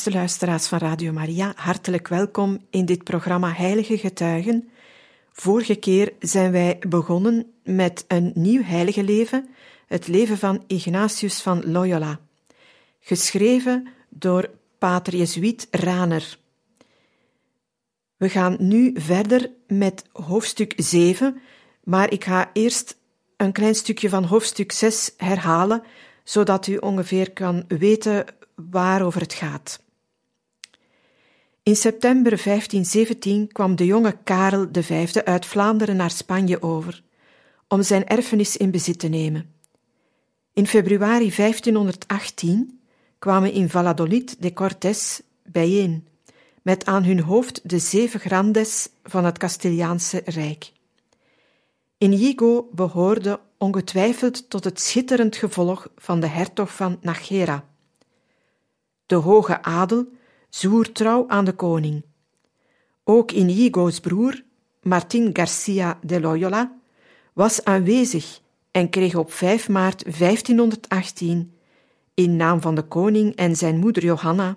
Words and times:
Beste 0.00 0.18
luisteraars 0.18 0.66
van 0.66 0.78
Radio 0.78 1.12
Maria, 1.12 1.52
hartelijk 1.56 2.08
welkom 2.08 2.66
in 2.70 2.84
dit 2.84 3.04
programma 3.04 3.52
Heilige 3.52 3.98
Getuigen. 3.98 4.70
Vorige 5.32 5.74
keer 5.74 6.12
zijn 6.18 6.52
wij 6.52 6.78
begonnen 6.88 7.52
met 7.64 8.04
een 8.08 8.32
nieuw 8.34 8.62
heilige 8.62 9.02
leven, 9.02 9.48
het 9.86 10.06
leven 10.06 10.38
van 10.38 10.64
Ignatius 10.66 11.40
van 11.40 11.70
Loyola, 11.70 12.20
geschreven 13.00 13.88
door 14.08 14.50
pater 14.78 15.16
Jezuïet 15.16 15.68
Raner. 15.70 16.38
We 18.16 18.28
gaan 18.28 18.56
nu 18.58 18.92
verder 18.94 19.50
met 19.66 20.04
hoofdstuk 20.12 20.72
7, 20.76 21.40
maar 21.84 22.12
ik 22.12 22.24
ga 22.24 22.50
eerst 22.52 22.96
een 23.36 23.52
klein 23.52 23.74
stukje 23.74 24.08
van 24.08 24.24
hoofdstuk 24.24 24.72
6 24.72 25.14
herhalen, 25.16 25.82
zodat 26.24 26.66
u 26.66 26.76
ongeveer 26.76 27.32
kan 27.32 27.64
weten 27.68 28.24
waarover 28.54 29.20
het 29.20 29.34
gaat. 29.34 29.88
In 31.70 31.76
september 31.76 32.42
1517 32.42 33.52
kwam 33.52 33.76
de 33.76 33.86
jonge 33.86 34.16
Karel 34.24 34.68
V 34.72 35.16
uit 35.24 35.46
Vlaanderen 35.46 35.96
naar 35.96 36.10
Spanje 36.10 36.62
over, 36.62 37.02
om 37.68 37.82
zijn 37.82 38.06
erfenis 38.06 38.56
in 38.56 38.70
bezit 38.70 38.98
te 38.98 39.08
nemen. 39.08 39.54
In 40.52 40.66
februari 40.66 41.32
1518 41.36 42.80
kwamen 43.18 43.52
in 43.52 43.68
Valladolid 43.68 44.42
de 44.42 44.52
Cortés 44.52 45.20
bijeen, 45.44 46.08
met 46.62 46.86
aan 46.86 47.04
hun 47.04 47.20
hoofd 47.20 47.60
de 47.68 47.78
zeven 47.78 48.20
grandes 48.20 48.88
van 49.02 49.24
het 49.24 49.38
Castiliaanse 49.38 50.22
Rijk. 50.24 50.72
Inigo 51.98 52.68
behoorde 52.72 53.40
ongetwijfeld 53.58 54.50
tot 54.50 54.64
het 54.64 54.80
schitterend 54.80 55.36
gevolg 55.36 55.88
van 55.96 56.20
de 56.20 56.28
hertog 56.28 56.74
van 56.74 56.98
Najera. 57.00 57.64
De 59.06 59.14
hoge 59.14 59.62
adel 59.62 60.06
zwoer 60.50 60.92
trouw 60.92 61.28
aan 61.28 61.44
de 61.44 61.52
koning. 61.52 62.04
Ook 63.04 63.30
Inigo's 63.30 64.00
broer, 64.00 64.42
Martin 64.82 65.30
Garcia 65.32 65.98
de 66.02 66.20
Loyola, 66.20 66.76
was 67.32 67.64
aanwezig 67.64 68.40
en 68.70 68.90
kreeg 68.90 69.14
op 69.14 69.32
5 69.32 69.68
maart 69.68 70.04
1518, 70.18 71.54
in 72.14 72.36
naam 72.36 72.60
van 72.60 72.74
de 72.74 72.82
koning 72.82 73.34
en 73.36 73.56
zijn 73.56 73.78
moeder 73.78 74.04
Johanna, 74.04 74.56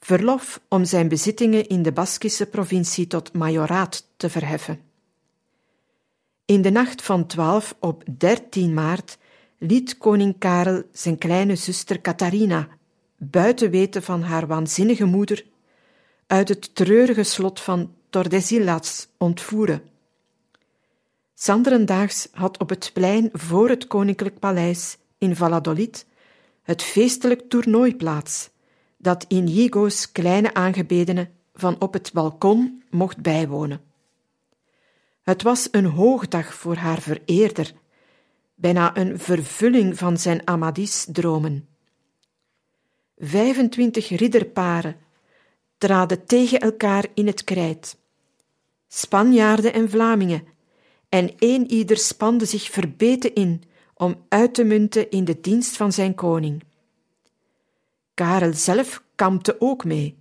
verlof 0.00 0.60
om 0.68 0.84
zijn 0.84 1.08
bezittingen 1.08 1.68
in 1.68 1.82
de 1.82 1.92
Baskische 1.92 2.46
provincie 2.46 3.06
tot 3.06 3.32
majoraat 3.32 4.08
te 4.16 4.30
verheffen. 4.30 4.80
In 6.44 6.62
de 6.62 6.70
nacht 6.70 7.02
van 7.02 7.26
12 7.26 7.76
op 7.80 8.02
13 8.18 8.74
maart 8.74 9.18
liet 9.58 9.98
koning 9.98 10.38
Karel 10.38 10.82
zijn 10.92 11.18
kleine 11.18 11.56
zuster 11.56 12.00
Catharina 12.00 12.68
buiten 13.30 13.70
weten 13.70 14.02
van 14.02 14.22
haar 14.22 14.46
waanzinnige 14.46 15.04
moeder, 15.04 15.44
uit 16.26 16.48
het 16.48 16.74
treurige 16.74 17.22
slot 17.22 17.60
van 17.60 17.94
Tordesillas 18.10 19.08
ontvoeren. 19.18 19.82
Sanderendaags 21.34 22.28
had 22.32 22.58
op 22.58 22.68
het 22.68 22.90
plein 22.92 23.28
voor 23.32 23.68
het 23.68 23.86
koninklijk 23.86 24.38
paleis 24.38 24.98
in 25.18 25.36
Valladolid 25.36 26.06
het 26.62 26.82
feestelijk 26.82 27.48
toernooi 27.48 27.96
plaats, 27.96 28.50
dat 28.96 29.24
Inigo's 29.28 30.12
kleine 30.12 30.54
aangebedene 30.54 31.28
van 31.54 31.80
op 31.80 31.92
het 31.92 32.12
balkon 32.12 32.82
mocht 32.90 33.22
bijwonen. 33.22 33.80
Het 35.22 35.42
was 35.42 35.68
een 35.70 35.84
hoogdag 35.84 36.54
voor 36.54 36.76
haar 36.76 37.00
vereerder, 37.00 37.72
bijna 38.54 38.96
een 38.96 39.18
vervulling 39.18 39.98
van 39.98 40.18
zijn 40.18 40.46
Amadis-dromen. 40.46 41.68
25 43.18 44.08
ridderparen 44.08 44.96
traden 45.78 46.26
tegen 46.26 46.60
elkaar 46.60 47.06
in 47.14 47.26
het 47.26 47.44
krijt. 47.44 47.96
Spanjaarden 48.88 49.72
en 49.72 49.90
Vlamingen, 49.90 50.46
en 51.08 51.32
een 51.38 51.70
ieder 51.70 51.96
spande 51.96 52.44
zich 52.44 52.70
verbeten 52.70 53.34
in 53.34 53.62
om 53.94 54.24
uit 54.28 54.54
te 54.54 54.64
munten 54.64 55.10
in 55.10 55.24
de 55.24 55.40
dienst 55.40 55.76
van 55.76 55.92
zijn 55.92 56.14
koning. 56.14 56.62
Karel 58.14 58.52
zelf 58.52 59.02
kampte 59.14 59.56
ook 59.58 59.84
mee. 59.84 60.18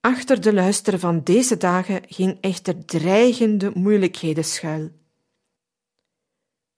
Achter 0.00 0.40
de 0.40 0.52
luister 0.52 0.98
van 0.98 1.20
deze 1.22 1.56
dagen 1.56 2.02
ging 2.08 2.38
echter 2.40 2.84
dreigende 2.84 3.70
moeilijkheden 3.74 4.44
schuil. 4.44 4.90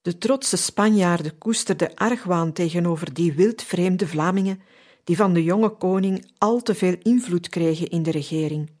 De 0.09 0.17
trotse 0.17 0.57
Spanjaarden 0.57 1.37
koesterden 1.37 1.93
argwaan 1.95 2.53
tegenover 2.53 3.13
die 3.13 3.33
wildvreemde 3.33 4.07
Vlamingen, 4.07 4.61
die 5.03 5.15
van 5.15 5.33
de 5.33 5.43
jonge 5.43 5.69
koning 5.69 6.31
al 6.37 6.61
te 6.61 6.75
veel 6.75 6.95
invloed 7.01 7.49
kregen 7.49 7.89
in 7.89 8.03
de 8.03 8.11
regering. 8.11 8.71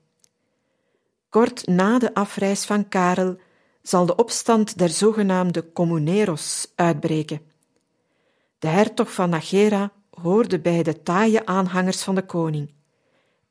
Kort 1.29 1.67
na 1.67 1.99
de 1.99 2.13
afreis 2.13 2.65
van 2.65 2.87
Karel 2.87 3.37
zal 3.81 4.05
de 4.05 4.15
opstand 4.15 4.77
der 4.77 4.89
zogenaamde 4.89 5.71
Comuneros 5.73 6.71
uitbreken. 6.75 7.41
De 8.59 8.67
hertog 8.67 9.13
van 9.13 9.29
Najera 9.29 9.91
hoorde 10.09 10.59
bij 10.59 10.83
de 10.83 11.03
taaie 11.03 11.45
aanhangers 11.45 12.03
van 12.03 12.15
de 12.15 12.25
koning, 12.25 12.73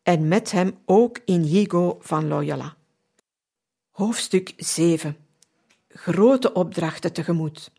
en 0.02 0.28
met 0.28 0.50
hem 0.50 0.78
ook 0.84 1.18
Inigo 1.24 1.98
van 2.00 2.28
Loyola. 2.28 2.76
Hoofdstuk 3.90 4.52
7 4.56 5.27
grote 5.88 6.52
opdrachten 6.52 7.12
tegemoet. 7.12 7.70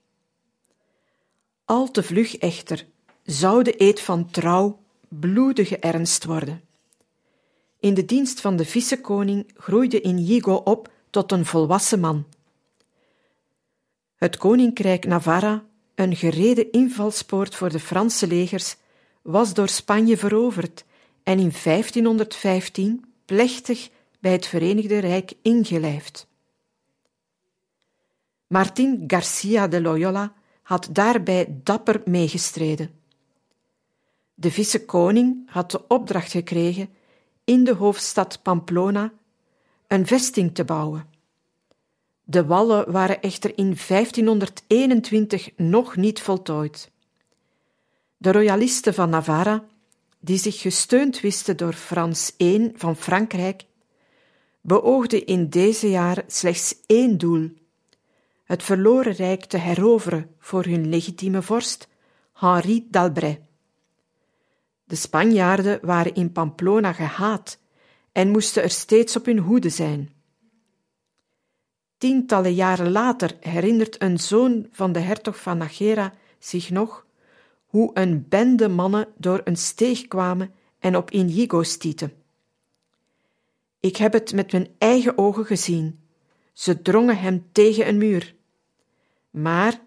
Al 1.65 1.91
te 1.91 2.03
vlug 2.03 2.37
echter 2.37 2.85
zou 3.23 3.63
de 3.63 3.81
eed 3.81 4.01
van 4.01 4.29
trouw 4.31 4.79
bloedige 5.07 5.77
ernst 5.77 6.25
worden. 6.25 6.61
In 7.79 7.93
de 7.93 8.05
dienst 8.05 8.41
van 8.41 8.55
de 8.55 8.65
vicekoning 8.65 9.51
groeide 9.55 10.01
Inigo 10.01 10.53
op 10.53 10.91
tot 11.09 11.31
een 11.31 11.45
volwassen 11.45 11.99
man. 11.99 12.25
Het 14.15 14.37
koninkrijk 14.37 15.05
Navarra, 15.05 15.63
een 15.95 16.15
gereden 16.15 16.71
invalspoort 16.71 17.55
voor 17.55 17.69
de 17.69 17.79
Franse 17.79 18.27
legers, 18.27 18.75
was 19.21 19.53
door 19.53 19.69
Spanje 19.69 20.17
veroverd 20.17 20.85
en 21.23 21.39
in 21.39 21.53
1515 21.63 23.05
plechtig 23.25 23.89
bij 24.19 24.31
het 24.31 24.45
Verenigde 24.45 24.99
Rijk 24.99 25.33
ingelijfd. 25.41 26.28
Martin 28.49 29.03
Garcia 29.07 29.67
de 29.67 29.81
Loyola 29.81 30.33
had 30.61 30.89
daarbij 30.91 31.59
dapper 31.63 32.01
meegestreden. 32.05 32.89
De 34.33 34.51
vice-koning 34.51 35.49
had 35.51 35.71
de 35.71 35.87
opdracht 35.87 36.31
gekregen 36.31 36.89
in 37.43 37.63
de 37.63 37.73
hoofdstad 37.73 38.39
Pamplona 38.41 39.13
een 39.87 40.07
vesting 40.07 40.55
te 40.55 40.63
bouwen. 40.63 41.07
De 42.23 42.45
wallen 42.45 42.91
waren 42.91 43.21
echter 43.21 43.57
in 43.57 43.77
1521 43.87 45.49
nog 45.55 45.95
niet 45.95 46.21
voltooid. 46.21 46.91
De 48.17 48.31
royalisten 48.31 48.93
van 48.93 49.09
Navarra, 49.09 49.65
die 50.19 50.37
zich 50.37 50.61
gesteund 50.61 51.19
wisten 51.19 51.57
door 51.57 51.73
Frans 51.73 52.33
I 52.37 52.71
van 52.75 52.95
Frankrijk, 52.95 53.65
beoogden 54.61 55.25
in 55.25 55.49
deze 55.49 55.89
jaar 55.89 56.23
slechts 56.27 56.75
één 56.85 57.17
doel: 57.17 57.51
het 58.49 58.63
verloren 58.63 59.13
rijk 59.13 59.45
te 59.45 59.57
heroveren 59.57 60.35
voor 60.39 60.63
hun 60.63 60.89
legitieme 60.89 61.41
vorst, 61.41 61.87
Henri 62.33 62.87
d'Albret. 62.89 63.39
De 64.83 64.95
Spanjaarden 64.95 65.79
waren 65.81 66.13
in 66.13 66.31
Pamplona 66.31 66.93
gehaat 66.93 67.59
en 68.11 68.29
moesten 68.29 68.63
er 68.63 68.69
steeds 68.69 69.15
op 69.15 69.25
hun 69.25 69.37
hoede 69.37 69.69
zijn. 69.69 70.09
Tientallen 71.97 72.53
jaren 72.53 72.91
later 72.91 73.37
herinnert 73.39 74.01
een 74.01 74.19
zoon 74.19 74.67
van 74.71 74.91
de 74.91 74.99
hertog 74.99 75.41
van 75.41 75.57
Najera 75.57 76.13
zich 76.39 76.69
nog 76.69 77.05
hoe 77.65 77.91
een 77.93 78.25
bende 78.29 78.67
mannen 78.67 79.07
door 79.17 79.41
een 79.43 79.57
steeg 79.57 80.07
kwamen 80.07 80.53
en 80.79 80.95
op 80.95 81.11
Inigo 81.11 81.63
stieten. 81.63 82.13
Ik 83.79 83.95
heb 83.95 84.13
het 84.13 84.33
met 84.33 84.51
mijn 84.51 84.67
eigen 84.77 85.17
ogen 85.17 85.45
gezien. 85.45 85.99
Ze 86.53 86.81
drongen 86.81 87.17
hem 87.17 87.47
tegen 87.51 87.87
een 87.87 87.97
muur. 87.97 88.37
Maar 89.29 89.79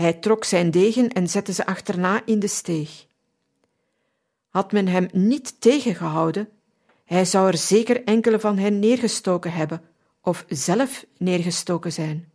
Hij 0.00 0.12
trok 0.12 0.44
zijn 0.44 0.70
degen 0.70 1.08
en 1.08 1.28
zette 1.28 1.52
ze 1.52 1.66
achterna 1.66 2.22
in 2.24 2.38
de 2.38 2.46
steeg. 2.46 3.06
Had 4.48 4.72
men 4.72 4.88
hem 4.88 5.08
niet 5.12 5.60
tegengehouden, 5.60 6.48
hij 7.04 7.24
zou 7.24 7.46
er 7.46 7.56
zeker 7.56 8.04
enkele 8.04 8.40
van 8.40 8.58
hen 8.58 8.78
neergestoken 8.78 9.52
hebben 9.52 9.82
of 10.20 10.44
zelf 10.48 11.06
neergestoken 11.18 11.92
zijn. 11.92 12.32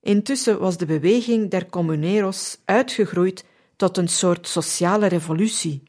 Intussen 0.00 0.58
was 0.60 0.76
de 0.76 0.86
beweging 0.86 1.50
der 1.50 1.66
Comuneros 1.66 2.58
uitgegroeid 2.64 3.44
tot 3.76 3.96
een 3.96 4.08
soort 4.08 4.48
sociale 4.48 5.06
revolutie. 5.06 5.82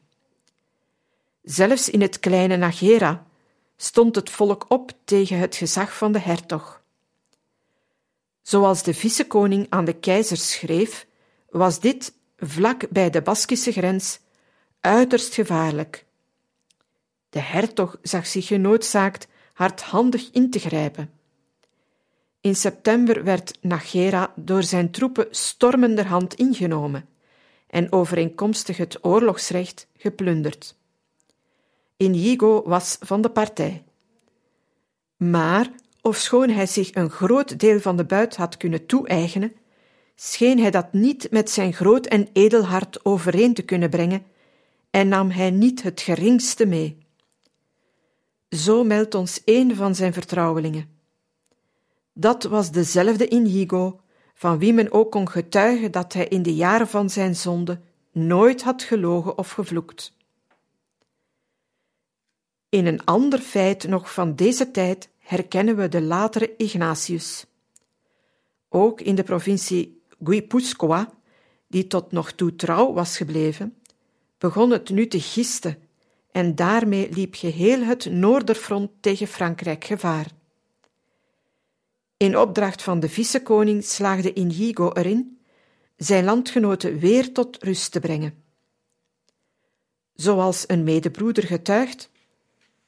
Zelfs 1.42 1.88
in 1.88 2.00
het 2.00 2.20
kleine 2.20 2.56
Nagera 2.56 3.26
stond 3.76 4.14
het 4.14 4.30
volk 4.30 4.64
op 4.68 4.92
tegen 5.04 5.38
het 5.38 5.56
gezag 5.56 5.96
van 5.96 6.12
de 6.12 6.20
hertog. 6.20 6.83
Zoals 8.44 8.82
de 8.82 8.94
vicekoning 8.94 9.66
aan 9.68 9.84
de 9.84 9.92
keizer 9.92 10.36
schreef, 10.36 11.06
was 11.50 11.80
dit, 11.80 12.12
vlak 12.36 12.88
bij 12.90 13.10
de 13.10 13.22
Baskische 13.22 13.72
grens, 13.72 14.20
uiterst 14.80 15.34
gevaarlijk. 15.34 16.04
De 17.30 17.40
hertog 17.40 17.98
zag 18.02 18.26
zich 18.26 18.46
genoodzaakt 18.46 19.28
hardhandig 19.52 20.30
in 20.32 20.50
te 20.50 20.58
grijpen. 20.58 21.10
In 22.40 22.54
september 22.54 23.24
werd 23.24 23.58
Nagera 23.60 24.32
door 24.36 24.62
zijn 24.62 24.90
troepen 24.90 25.26
stormenderhand 25.30 26.34
ingenomen 26.34 27.08
en 27.66 27.92
overeenkomstig 27.92 28.76
het 28.76 29.04
oorlogsrecht 29.04 29.86
geplunderd. 29.96 30.76
Inigo 31.96 32.62
was 32.66 32.96
van 33.00 33.20
de 33.20 33.30
partij. 33.30 33.84
Maar, 35.16 35.70
ofschoon 36.04 36.48
hij 36.48 36.66
zich 36.66 36.94
een 36.94 37.10
groot 37.10 37.58
deel 37.58 37.80
van 37.80 37.96
de 37.96 38.04
buit 38.04 38.36
had 38.36 38.56
kunnen 38.56 38.86
toe-eigenen, 38.86 39.52
scheen 40.14 40.58
hij 40.58 40.70
dat 40.70 40.92
niet 40.92 41.30
met 41.30 41.50
zijn 41.50 41.72
groot 41.72 42.06
en 42.06 42.28
edel 42.32 42.62
hart 42.64 43.04
overeen 43.04 43.54
te 43.54 43.62
kunnen 43.62 43.90
brengen 43.90 44.26
en 44.90 45.08
nam 45.08 45.30
hij 45.30 45.50
niet 45.50 45.82
het 45.82 46.00
geringste 46.00 46.66
mee. 46.66 46.98
Zo 48.48 48.84
meldt 48.84 49.14
ons 49.14 49.42
een 49.44 49.76
van 49.76 49.94
zijn 49.94 50.12
vertrouwelingen. 50.12 50.88
Dat 52.12 52.42
was 52.42 52.70
dezelfde 52.70 53.28
Inigo, 53.28 54.00
van 54.34 54.58
wie 54.58 54.72
men 54.72 54.92
ook 54.92 55.10
kon 55.10 55.28
getuigen 55.28 55.90
dat 55.90 56.12
hij 56.12 56.28
in 56.28 56.42
de 56.42 56.54
jaren 56.54 56.88
van 56.88 57.10
zijn 57.10 57.36
zonde 57.36 57.80
nooit 58.12 58.62
had 58.62 58.82
gelogen 58.82 59.38
of 59.38 59.50
gevloekt. 59.50 60.12
In 62.68 62.86
een 62.86 63.04
ander 63.04 63.38
feit 63.38 63.88
nog 63.88 64.12
van 64.12 64.34
deze 64.34 64.70
tijd 64.70 65.08
herkennen 65.24 65.76
we 65.76 65.88
de 65.88 66.02
latere 66.02 66.54
Ignatius. 66.56 67.46
Ook 68.68 69.00
in 69.00 69.14
de 69.14 69.22
provincie 69.22 70.02
Guipúzcoa, 70.24 71.10
die 71.66 71.86
tot 71.86 72.12
nog 72.12 72.32
toe 72.32 72.56
trouw 72.56 72.92
was 72.92 73.16
gebleven, 73.16 73.76
begon 74.38 74.70
het 74.70 74.90
nu 74.90 75.06
te 75.06 75.20
gisten 75.20 75.78
en 76.32 76.54
daarmee 76.54 77.10
liep 77.10 77.34
geheel 77.34 77.82
het 77.82 78.10
Noorderfront 78.10 78.90
tegen 79.00 79.26
Frankrijk 79.26 79.84
gevaar. 79.84 80.26
In 82.16 82.38
opdracht 82.38 82.82
van 82.82 83.00
de 83.00 83.08
vicekoning 83.08 83.84
slaagde 83.84 84.32
Inigo 84.32 84.92
erin 84.92 85.38
zijn 85.96 86.24
landgenoten 86.24 86.98
weer 86.98 87.32
tot 87.32 87.62
rust 87.62 87.92
te 87.92 88.00
brengen. 88.00 88.42
Zoals 90.14 90.64
een 90.66 90.84
medebroeder 90.84 91.44
getuigt, 91.44 92.10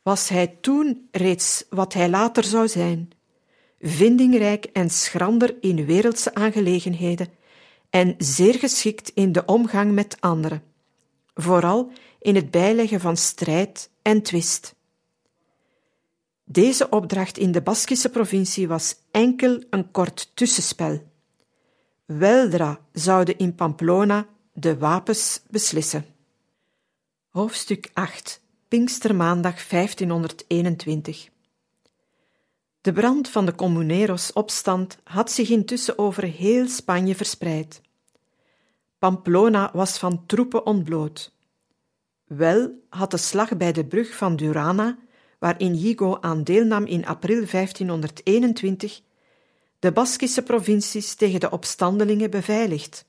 was 0.06 0.28
hij 0.28 0.46
toen 0.60 1.08
reeds 1.10 1.64
wat 1.70 1.92
hij 1.92 2.08
later 2.08 2.44
zou 2.44 2.68
zijn, 2.68 3.10
vindingrijk 3.80 4.64
en 4.64 4.90
schrander 4.90 5.56
in 5.60 5.84
wereldse 5.84 6.34
aangelegenheden 6.34 7.28
en 7.90 8.14
zeer 8.18 8.54
geschikt 8.54 9.08
in 9.08 9.32
de 9.32 9.44
omgang 9.44 9.92
met 9.92 10.16
anderen, 10.20 10.62
vooral 11.34 11.90
in 12.20 12.34
het 12.34 12.50
bijleggen 12.50 13.00
van 13.00 13.16
strijd 13.16 13.90
en 14.02 14.22
twist. 14.22 14.74
Deze 16.44 16.88
opdracht 16.88 17.38
in 17.38 17.52
de 17.52 17.62
Baskische 17.62 18.08
provincie 18.08 18.68
was 18.68 18.96
enkel 19.10 19.62
een 19.70 19.90
kort 19.90 20.30
tussenspel. 20.34 21.02
Weldra 22.04 22.80
zouden 22.92 23.38
in 23.38 23.54
Pamplona 23.54 24.26
de 24.52 24.78
wapens 24.78 25.42
beslissen. 25.50 26.06
Hoofdstuk 27.28 27.90
8 27.92 28.44
Pinkstermaandag 28.68 29.68
1521 29.68 31.28
De 32.80 32.92
brand 32.92 33.28
van 33.28 33.46
de 33.46 33.54
Comuneros-opstand 33.54 34.98
had 35.04 35.30
zich 35.30 35.48
intussen 35.48 35.98
over 35.98 36.22
heel 36.22 36.68
Spanje 36.68 37.14
verspreid. 37.14 37.80
Pamplona 38.98 39.70
was 39.72 39.98
van 39.98 40.26
troepen 40.26 40.66
ontbloot. 40.66 41.32
Wel 42.24 42.70
had 42.88 43.10
de 43.10 43.16
slag 43.16 43.56
bij 43.56 43.72
de 43.72 43.84
brug 43.84 44.16
van 44.16 44.36
Durana, 44.36 44.98
waarin 45.38 45.72
Higo 45.72 46.18
aan 46.20 46.44
deelnam 46.44 46.84
in 46.84 47.06
april 47.06 47.46
1521, 47.46 49.00
de 49.78 49.92
Baskische 49.92 50.42
provincies 50.42 51.14
tegen 51.14 51.40
de 51.40 51.50
opstandelingen 51.50 52.30
beveiligd. 52.30 53.04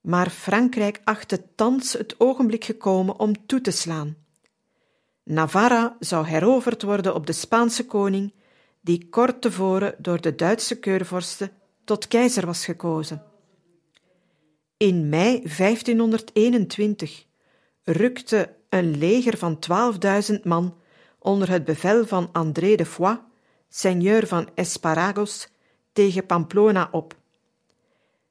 Maar 0.00 0.30
Frankrijk 0.30 1.00
achtte 1.04 1.42
thans 1.54 1.92
het 1.92 2.14
ogenblik 2.20 2.64
gekomen 2.64 3.18
om 3.18 3.46
toe 3.46 3.60
te 3.60 3.70
slaan. 3.70 4.22
Navarra 5.24 5.96
zou 5.98 6.26
heroverd 6.26 6.82
worden 6.82 7.14
op 7.14 7.26
de 7.26 7.32
Spaanse 7.32 7.86
koning, 7.86 8.32
die 8.80 9.08
kort 9.08 9.40
tevoren 9.40 9.94
door 9.98 10.20
de 10.20 10.34
Duitse 10.34 10.78
keurvorsten 10.78 11.50
tot 11.84 12.08
keizer 12.08 12.46
was 12.46 12.64
gekozen. 12.64 13.22
In 14.76 15.08
mei 15.08 15.42
1521 15.56 17.26
rukte 17.82 18.54
een 18.68 18.98
leger 18.98 19.38
van 19.38 19.58
12.000 20.32 20.40
man 20.42 20.76
onder 21.18 21.50
het 21.50 21.64
bevel 21.64 22.06
van 22.06 22.28
André 22.32 22.74
de 22.74 22.86
Foix, 22.86 23.20
seigneur 23.68 24.26
van 24.26 24.48
Esparagos, 24.54 25.48
tegen 25.92 26.26
Pamplona 26.26 26.88
op. 26.92 27.16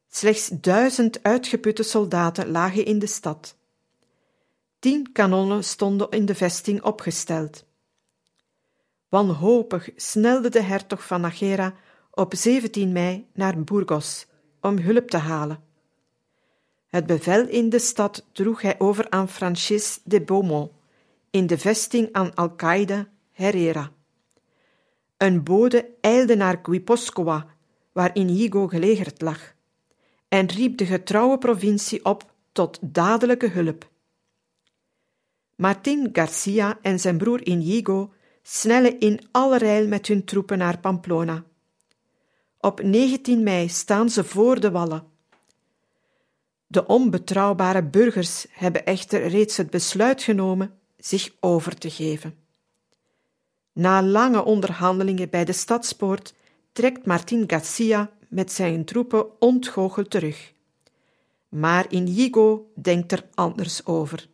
Slechts 0.09 0.49
duizend 0.49 1.23
uitgeputte 1.23 1.83
soldaten 1.83 2.51
lagen 2.51 2.85
in 2.85 2.99
de 2.99 3.07
stad. 3.07 3.55
Tien 4.83 5.11
kanonnen 5.11 5.63
stonden 5.63 6.09
in 6.09 6.25
de 6.25 6.35
vesting 6.35 6.81
opgesteld. 6.81 7.65
Wanhopig 9.09 9.89
snelde 9.95 10.49
de 10.49 10.61
hertog 10.61 11.05
van 11.05 11.21
Nagera 11.21 11.73
op 12.11 12.33
17 12.35 12.91
mei 12.91 13.27
naar 13.33 13.63
Burgos 13.63 14.27
om 14.61 14.77
hulp 14.77 15.09
te 15.09 15.17
halen. 15.17 15.63
Het 16.87 17.05
bevel 17.05 17.47
in 17.47 17.69
de 17.69 17.79
stad 17.79 18.25
droeg 18.31 18.61
hij 18.61 18.79
over 18.79 19.09
aan 19.09 19.29
Francis 19.29 19.99
de 20.03 20.21
Beaumont, 20.21 20.71
in 21.29 21.47
de 21.47 21.57
vesting 21.57 22.09
aan 22.11 22.35
Alcaide 22.35 23.07
Herrera. 23.31 23.91
Een 25.17 25.43
bode 25.43 25.89
eilde 26.01 26.35
naar 26.35 26.59
Guipúzcoa, 26.63 27.47
waar 27.91 28.15
Inigo 28.15 28.67
gelegerd 28.67 29.21
lag, 29.21 29.53
en 30.27 30.47
riep 30.47 30.77
de 30.77 30.85
getrouwe 30.85 31.37
provincie 31.37 32.05
op 32.05 32.33
tot 32.51 32.79
dadelijke 32.81 33.47
hulp. 33.47 33.91
Martin 35.55 36.09
Garcia 36.13 36.79
en 36.81 36.99
zijn 36.99 37.17
broer 37.17 37.45
Inigo 37.45 38.13
snellen 38.41 38.99
in 38.99 39.19
alle 39.31 39.57
rijl 39.57 39.87
met 39.87 40.07
hun 40.07 40.23
troepen 40.25 40.57
naar 40.57 40.79
Pamplona. 40.79 41.43
Op 42.59 42.81
19 42.81 43.43
mei 43.43 43.69
staan 43.69 44.09
ze 44.09 44.23
voor 44.23 44.59
de 44.59 44.71
wallen. 44.71 45.03
De 46.67 46.85
onbetrouwbare 46.85 47.83
burgers 47.83 48.45
hebben 48.49 48.85
echter 48.85 49.27
reeds 49.27 49.57
het 49.57 49.69
besluit 49.69 50.23
genomen 50.23 50.79
zich 50.97 51.31
over 51.39 51.77
te 51.77 51.89
geven. 51.89 52.35
Na 53.73 54.03
lange 54.03 54.43
onderhandelingen 54.43 55.29
bij 55.29 55.45
de 55.45 55.53
stadspoort 55.53 56.33
trekt 56.71 57.05
Martin 57.05 57.43
Garcia 57.47 58.11
met 58.29 58.51
zijn 58.51 58.85
troepen 58.85 59.41
ontgoocheld 59.41 60.09
terug. 60.09 60.53
Maar 61.49 61.85
Inigo 61.89 62.71
denkt 62.75 63.11
er 63.11 63.29
anders 63.33 63.85
over. 63.85 64.31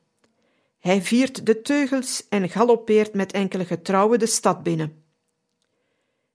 Hij 0.79 1.01
viert 1.01 1.45
de 1.45 1.62
teugels 1.62 2.27
en 2.29 2.50
galoppeert 2.50 3.13
met 3.13 3.31
enkele 3.31 3.65
getrouwen 3.65 4.19
de 4.19 4.25
stad 4.25 4.63
binnen. 4.63 5.03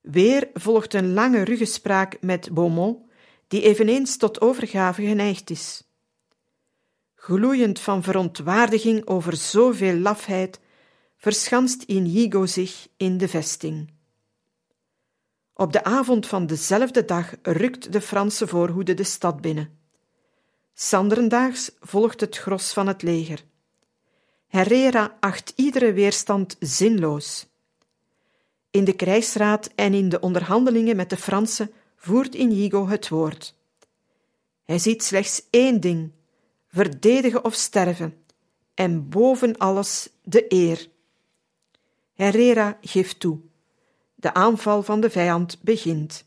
Weer 0.01 0.49
volgt 0.53 0.93
een 0.93 1.13
lange 1.13 1.43
ruggespraak 1.43 2.21
met 2.21 2.53
Beaumont, 2.53 3.05
die 3.47 3.61
eveneens 3.61 4.17
tot 4.17 4.41
overgave 4.41 5.01
geneigd 5.01 5.49
is. 5.49 5.83
Gloeiend 7.15 7.79
van 7.79 8.03
verontwaardiging 8.03 9.07
over 9.07 9.35
zoveel 9.35 9.95
lafheid, 9.95 10.59
verschanst 11.17 11.83
Inigo 11.83 12.45
zich 12.45 12.87
in 12.97 13.17
de 13.17 13.27
vesting. 13.27 13.93
Op 15.53 15.73
de 15.73 15.83
avond 15.83 16.27
van 16.27 16.45
dezelfde 16.45 17.05
dag 17.05 17.33
rukt 17.41 17.91
de 17.91 18.01
Franse 18.01 18.47
voorhoede 18.47 18.93
de 18.93 19.03
stad 19.03 19.41
binnen. 19.41 19.79
Sanderendaags 20.73 21.71
volgt 21.79 22.19
het 22.19 22.37
gros 22.37 22.73
van 22.73 22.87
het 22.87 23.01
leger. 23.01 23.43
Herrera 24.55 25.17
acht 25.19 25.53
iedere 25.55 25.93
weerstand 25.93 26.55
zinloos. 26.59 27.47
In 28.71 28.83
de 28.83 28.93
krijgsraad 28.93 29.69
en 29.75 29.93
in 29.93 30.09
de 30.09 30.19
onderhandelingen 30.19 30.95
met 30.95 31.09
de 31.09 31.17
Fransen 31.17 31.71
voert 31.95 32.35
Inigo 32.35 32.87
het 32.87 33.09
woord. 33.09 33.55
Hij 34.65 34.79
ziet 34.79 35.03
slechts 35.03 35.43
één 35.49 35.79
ding: 35.79 36.11
verdedigen 36.67 37.43
of 37.43 37.53
sterven, 37.53 38.23
en 38.73 39.09
boven 39.09 39.57
alles 39.57 40.09
de 40.23 40.45
eer. 40.47 40.89
Herrera 42.13 42.77
geeft 42.81 43.19
toe. 43.19 43.39
De 44.15 44.33
aanval 44.33 44.83
van 44.83 44.99
de 45.01 45.09
vijand 45.09 45.61
begint. 45.61 46.25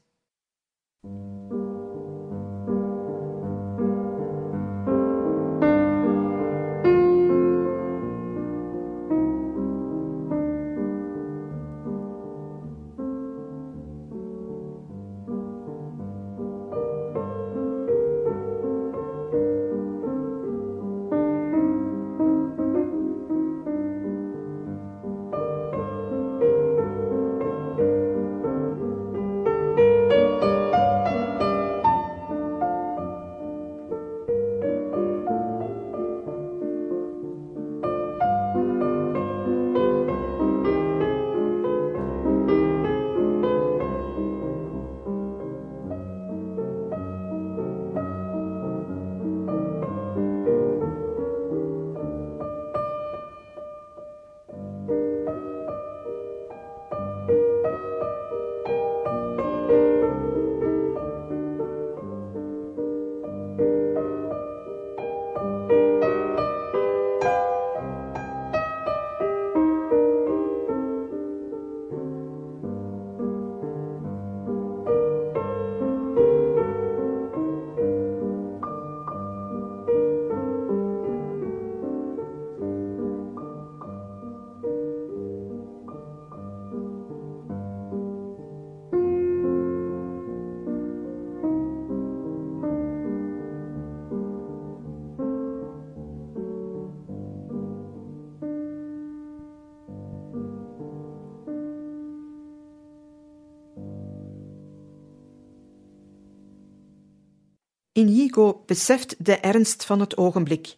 Inigo 107.98 108.62
beseft 108.66 109.14
de 109.18 109.34
ernst 109.36 109.84
van 109.84 110.00
het 110.00 110.16
ogenblik. 110.16 110.76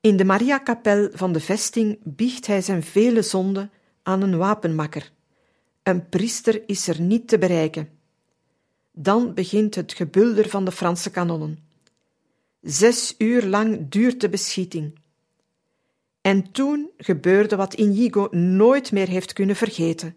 In 0.00 0.16
de 0.16 0.24
Mariakapel 0.24 1.08
van 1.12 1.32
de 1.32 1.40
vesting 1.40 1.98
biecht 2.02 2.46
hij 2.46 2.62
zijn 2.62 2.82
vele 2.82 3.22
zonden 3.22 3.70
aan 4.02 4.22
een 4.22 4.36
wapenmakker. 4.36 5.12
Een 5.82 6.08
priester 6.08 6.62
is 6.68 6.88
er 6.88 7.00
niet 7.00 7.28
te 7.28 7.38
bereiken. 7.38 7.88
Dan 8.92 9.34
begint 9.34 9.74
het 9.74 9.92
gebulder 9.92 10.48
van 10.48 10.64
de 10.64 10.72
Franse 10.72 11.10
kanonnen. 11.10 11.58
Zes 12.60 13.14
uur 13.18 13.44
lang 13.44 13.88
duurt 13.88 14.20
de 14.20 14.28
beschieting. 14.28 14.98
En 16.20 16.52
toen 16.52 16.90
gebeurde 16.96 17.56
wat 17.56 17.74
Inigo 17.74 18.28
nooit 18.30 18.92
meer 18.92 19.08
heeft 19.08 19.32
kunnen 19.32 19.56
vergeten. 19.56 20.16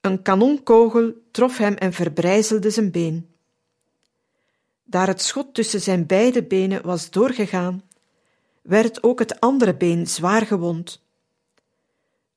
Een 0.00 0.22
kanonkogel 0.22 1.12
trof 1.30 1.58
hem 1.58 1.74
en 1.74 1.92
verbrijzelde 1.92 2.70
zijn 2.70 2.90
been. 2.90 3.31
Daar 4.84 5.06
het 5.06 5.22
schot 5.22 5.54
tussen 5.54 5.80
zijn 5.80 6.06
beide 6.06 6.42
benen 6.42 6.82
was 6.82 7.10
doorgegaan, 7.10 7.82
werd 8.62 9.02
ook 9.02 9.18
het 9.18 9.40
andere 9.40 9.74
been 9.74 10.06
zwaar 10.06 10.46
gewond. 10.46 11.02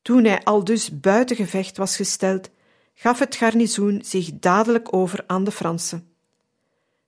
Toen 0.01 0.23
hij 0.23 0.43
al 0.43 0.63
dus 0.63 0.99
buiten 0.99 1.35
gevecht 1.35 1.77
was 1.77 1.95
gesteld, 1.95 2.49
gaf 2.93 3.19
het 3.19 3.35
garnizoen 3.35 4.01
zich 4.03 4.29
dadelijk 4.33 4.93
over 4.93 5.23
aan 5.27 5.43
de 5.43 5.51
Fransen. 5.51 6.07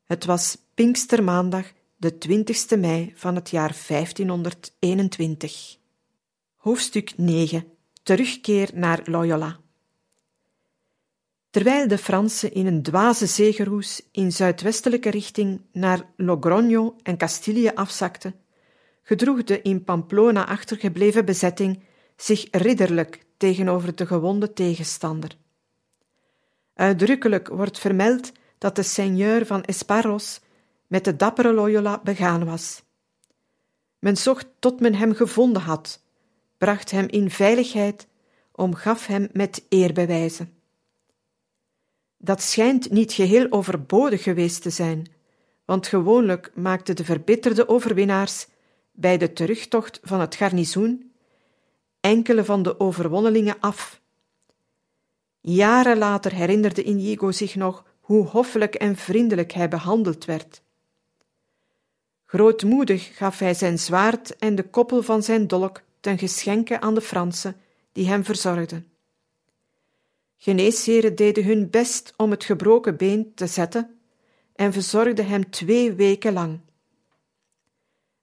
Het 0.05 0.25
was 0.25 0.57
Pinkstermaandag, 0.73 1.65
de 1.97 2.13
20ste 2.13 2.79
mei 2.79 3.13
van 3.15 3.35
het 3.35 3.49
jaar 3.49 3.75
1521. 3.87 5.77
Hoofdstuk 6.55 7.17
9 7.17 7.65
Terugkeer 8.03 8.69
naar 8.73 9.01
Loyola. 9.03 9.59
Terwijl 11.57 11.87
de 11.87 11.97
Fransen 11.97 12.53
in 12.53 12.65
een 12.65 12.83
dwaze 12.83 13.25
zegeroes 13.25 14.01
in 14.11 14.31
zuidwestelijke 14.31 15.09
richting 15.09 15.61
naar 15.71 16.05
Logroño 16.17 17.01
en 17.03 17.17
Castilië 17.17 17.71
afzakten, 17.73 18.35
gedroeg 19.03 19.43
de 19.43 19.61
in 19.61 19.83
Pamplona 19.83 20.47
achtergebleven 20.47 21.25
bezetting 21.25 21.83
zich 22.15 22.47
ridderlijk 22.51 23.25
tegenover 23.37 23.95
de 23.95 24.05
gewonde 24.05 24.53
tegenstander. 24.53 25.37
Uitdrukkelijk 26.73 27.47
wordt 27.47 27.79
vermeld 27.79 28.31
dat 28.57 28.75
de 28.75 28.83
seigneur 28.83 29.45
van 29.45 29.63
Esparros 29.63 30.41
met 30.87 31.05
de 31.05 31.15
dappere 31.15 31.53
Loyola 31.53 32.01
begaan 32.03 32.45
was. 32.45 32.83
Men 33.99 34.17
zocht 34.17 34.47
tot 34.59 34.79
men 34.79 34.95
hem 34.95 35.13
gevonden 35.13 35.61
had, 35.61 36.03
bracht 36.57 36.91
hem 36.91 37.07
in 37.07 37.29
veiligheid, 37.29 38.07
omgaf 38.51 39.07
hem 39.07 39.29
met 39.31 39.65
eerbewijzen. 39.69 40.56
Dat 42.17 42.41
schijnt 42.41 42.91
niet 42.91 43.13
geheel 43.13 43.51
overbodig 43.51 44.23
geweest 44.23 44.61
te 44.61 44.69
zijn, 44.69 45.11
want 45.65 45.87
gewoonlijk 45.87 46.51
maakten 46.55 46.95
de 46.95 47.05
verbitterde 47.05 47.67
overwinnaars 47.67 48.47
bij 48.91 49.17
de 49.17 49.33
terugtocht 49.33 49.99
van 50.03 50.19
het 50.19 50.35
garnizoen 50.35 51.11
enkele 51.99 52.45
van 52.45 52.63
de 52.63 52.79
overwonnelingen 52.79 53.59
af. 53.59 54.01
Jaren 55.41 55.97
later 55.97 56.33
herinnerde 56.33 56.83
Inigo 56.83 57.31
zich 57.31 57.55
nog 57.55 57.83
hoe 57.99 58.25
hoffelijk 58.25 58.75
en 58.75 58.95
vriendelijk 58.95 59.51
hij 59.51 59.67
behandeld 59.67 60.25
werd. 60.25 60.61
Grootmoedig 62.25 63.17
gaf 63.17 63.39
hij 63.39 63.53
zijn 63.53 63.79
zwaard 63.79 64.35
en 64.35 64.55
de 64.55 64.63
koppel 64.63 65.03
van 65.03 65.23
zijn 65.23 65.47
dolk 65.47 65.81
ten 65.99 66.17
geschenke 66.17 66.79
aan 66.79 66.93
de 66.93 67.01
Fransen 67.01 67.55
die 67.91 68.07
hem 68.07 68.23
verzorgden. 68.23 68.91
Geneesheren 70.37 71.15
deden 71.15 71.45
hun 71.45 71.69
best 71.69 72.13
om 72.17 72.31
het 72.31 72.43
gebroken 72.43 72.97
been 72.97 73.31
te 73.35 73.47
zetten 73.47 73.99
en 74.55 74.73
verzorgden 74.73 75.27
hem 75.27 75.49
twee 75.49 75.93
weken 75.93 76.33
lang. 76.33 76.59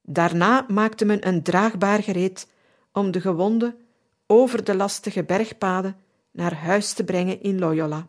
Daarna 0.02 0.66
maakte 0.68 1.04
men 1.04 1.26
een 1.26 1.42
draagbaar 1.42 2.02
gereed 2.02 2.48
om 2.92 3.10
de 3.10 3.20
gewonde 3.20 3.76
over 4.26 4.64
de 4.64 4.74
lastige 4.74 5.24
bergpaden 5.24 5.96
naar 6.30 6.54
huis 6.54 6.92
te 6.92 7.04
brengen 7.04 7.42
in 7.42 7.58
Loyola. 7.58 8.06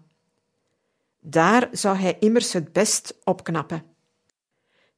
Daar 1.20 1.70
zou 1.72 1.98
hij 1.98 2.18
immers 2.20 2.54
het 2.54 2.74
best 2.74 3.18
opknappen. 3.24 3.84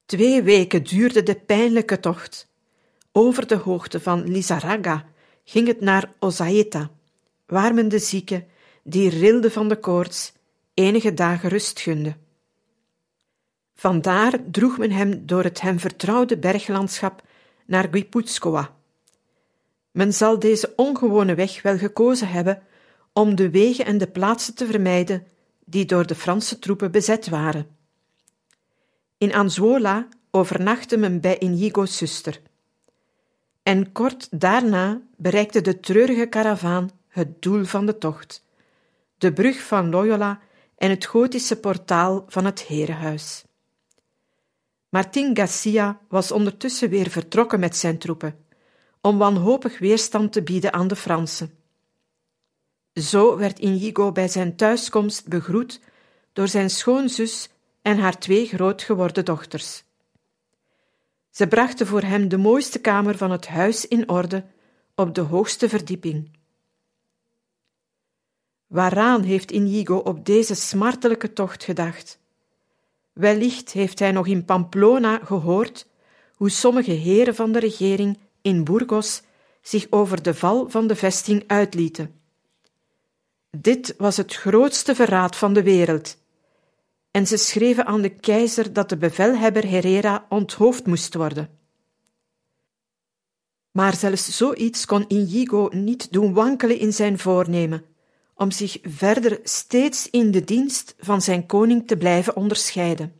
Twee 0.05 0.43
weken 0.43 0.83
duurde 0.83 1.23
de 1.23 1.35
pijnlijke 1.35 1.99
tocht. 1.99 2.47
Over 3.11 3.47
de 3.47 3.55
hoogte 3.55 3.99
van 3.99 4.23
Lizarraga 4.31 5.05
ging 5.43 5.67
het 5.67 5.81
naar 5.81 6.13
Ozaeta, 6.19 6.91
waar 7.45 7.73
men 7.73 7.89
de 7.89 7.99
zieke 7.99 8.45
die 8.89 9.09
rilde 9.09 9.51
van 9.51 9.69
de 9.69 9.79
koorts, 9.79 10.33
enige 10.73 11.13
dagen 11.13 11.49
rust 11.49 11.79
gunde. 11.79 12.15
Vandaar 13.75 14.39
droeg 14.51 14.77
men 14.77 14.91
hem 14.91 15.25
door 15.25 15.43
het 15.43 15.61
hem 15.61 15.79
vertrouwde 15.79 16.37
berglandschap 16.37 17.23
naar 17.65 17.87
Guipuzcoa. 17.91 18.75
Men 19.91 20.13
zal 20.13 20.39
deze 20.39 20.73
ongewone 20.75 21.35
weg 21.35 21.61
wel 21.61 21.77
gekozen 21.77 22.29
hebben 22.29 22.63
om 23.13 23.35
de 23.35 23.49
wegen 23.49 23.85
en 23.85 23.97
de 23.97 24.07
plaatsen 24.07 24.55
te 24.55 24.65
vermijden 24.65 25.27
die 25.65 25.85
door 25.85 26.07
de 26.07 26.15
Franse 26.15 26.59
troepen 26.59 26.91
bezet 26.91 27.29
waren. 27.29 27.67
In 29.17 29.33
Anzuola 29.33 30.07
overnachtte 30.31 30.97
men 30.97 31.21
bij 31.21 31.39
Inigo's 31.39 31.97
zuster. 31.97 32.41
En 33.63 33.91
kort 33.91 34.41
daarna 34.41 35.01
bereikte 35.17 35.61
de 35.61 35.79
treurige 35.79 36.25
karavaan 36.25 36.89
het 37.07 37.41
doel 37.41 37.63
van 37.63 37.85
de 37.85 37.97
tocht, 37.97 38.45
de 39.17 39.33
brug 39.33 39.61
van 39.61 39.89
Loyola 39.89 40.39
en 40.77 40.89
het 40.89 41.05
gotische 41.05 41.59
portaal 41.59 42.25
van 42.27 42.45
het 42.45 42.61
herenhuis. 42.61 43.43
Martin 44.89 45.35
Garcia 45.35 45.99
was 46.09 46.31
ondertussen 46.31 46.89
weer 46.89 47.09
vertrokken 47.09 47.59
met 47.59 47.75
zijn 47.75 47.97
troepen, 47.97 48.45
om 49.01 49.17
wanhopig 49.17 49.79
weerstand 49.79 50.31
te 50.33 50.43
bieden 50.43 50.73
aan 50.73 50.87
de 50.87 50.95
Fransen. 50.95 51.51
Zo 52.93 53.37
werd 53.37 53.59
Inigo 53.59 54.11
bij 54.11 54.27
zijn 54.27 54.55
thuiskomst 54.55 55.27
begroet 55.27 55.79
door 56.33 56.47
zijn 56.47 56.69
schoonzus 56.69 57.49
en 57.81 57.97
haar 57.97 58.19
twee 58.19 58.45
groot 58.45 58.81
geworden 58.81 59.25
dochters. 59.25 59.83
Ze 61.29 61.47
brachten 61.47 61.87
voor 61.87 62.01
hem 62.01 62.27
de 62.29 62.37
mooiste 62.37 62.79
kamer 62.79 63.17
van 63.17 63.31
het 63.31 63.47
huis 63.47 63.87
in 63.87 64.09
orde 64.09 64.45
op 64.95 65.15
de 65.15 65.21
hoogste 65.21 65.69
verdieping. 65.69 66.36
Waaraan 68.67 69.23
heeft 69.23 69.51
Inigo 69.51 69.95
op 69.95 70.25
deze 70.25 70.55
smartelijke 70.55 71.33
tocht 71.33 71.63
gedacht? 71.63 72.19
Wellicht 73.13 73.71
heeft 73.71 73.99
hij 73.99 74.11
nog 74.11 74.27
in 74.27 74.45
Pamplona 74.45 75.19
gehoord 75.23 75.87
hoe 76.35 76.49
sommige 76.49 76.91
heren 76.91 77.35
van 77.35 77.51
de 77.51 77.59
regering 77.59 78.19
in 78.41 78.63
Burgos 78.63 79.21
zich 79.61 79.87
over 79.89 80.21
de 80.21 80.33
val 80.33 80.69
van 80.69 80.87
de 80.87 80.95
vesting 80.95 81.43
uitlieten. 81.47 82.19
Dit 83.49 83.95
was 83.97 84.17
het 84.17 84.35
grootste 84.35 84.95
verraad 84.95 85.35
van 85.35 85.53
de 85.53 85.63
wereld. 85.63 86.17
En 87.11 87.27
ze 87.27 87.37
schreven 87.37 87.85
aan 87.85 88.01
de 88.01 88.15
keizer 88.15 88.73
dat 88.73 88.89
de 88.89 88.97
bevelhebber 88.97 89.69
Herrera 89.69 90.25
onthoofd 90.29 90.85
moest 90.85 91.13
worden. 91.13 91.49
Maar 93.71 93.95
zelfs 93.95 94.37
zoiets 94.37 94.85
kon 94.85 95.05
Inigo 95.07 95.69
niet 95.71 96.11
doen 96.11 96.33
wankelen 96.33 96.79
in 96.79 96.93
zijn 96.93 97.19
voornemen 97.19 97.85
om 98.37 98.51
zich 98.51 98.77
verder 98.83 99.39
steeds 99.43 100.09
in 100.09 100.31
de 100.31 100.43
dienst 100.43 100.95
van 100.99 101.21
zijn 101.21 101.45
koning 101.45 101.87
te 101.87 101.97
blijven 101.97 102.35
onderscheiden. 102.35 103.15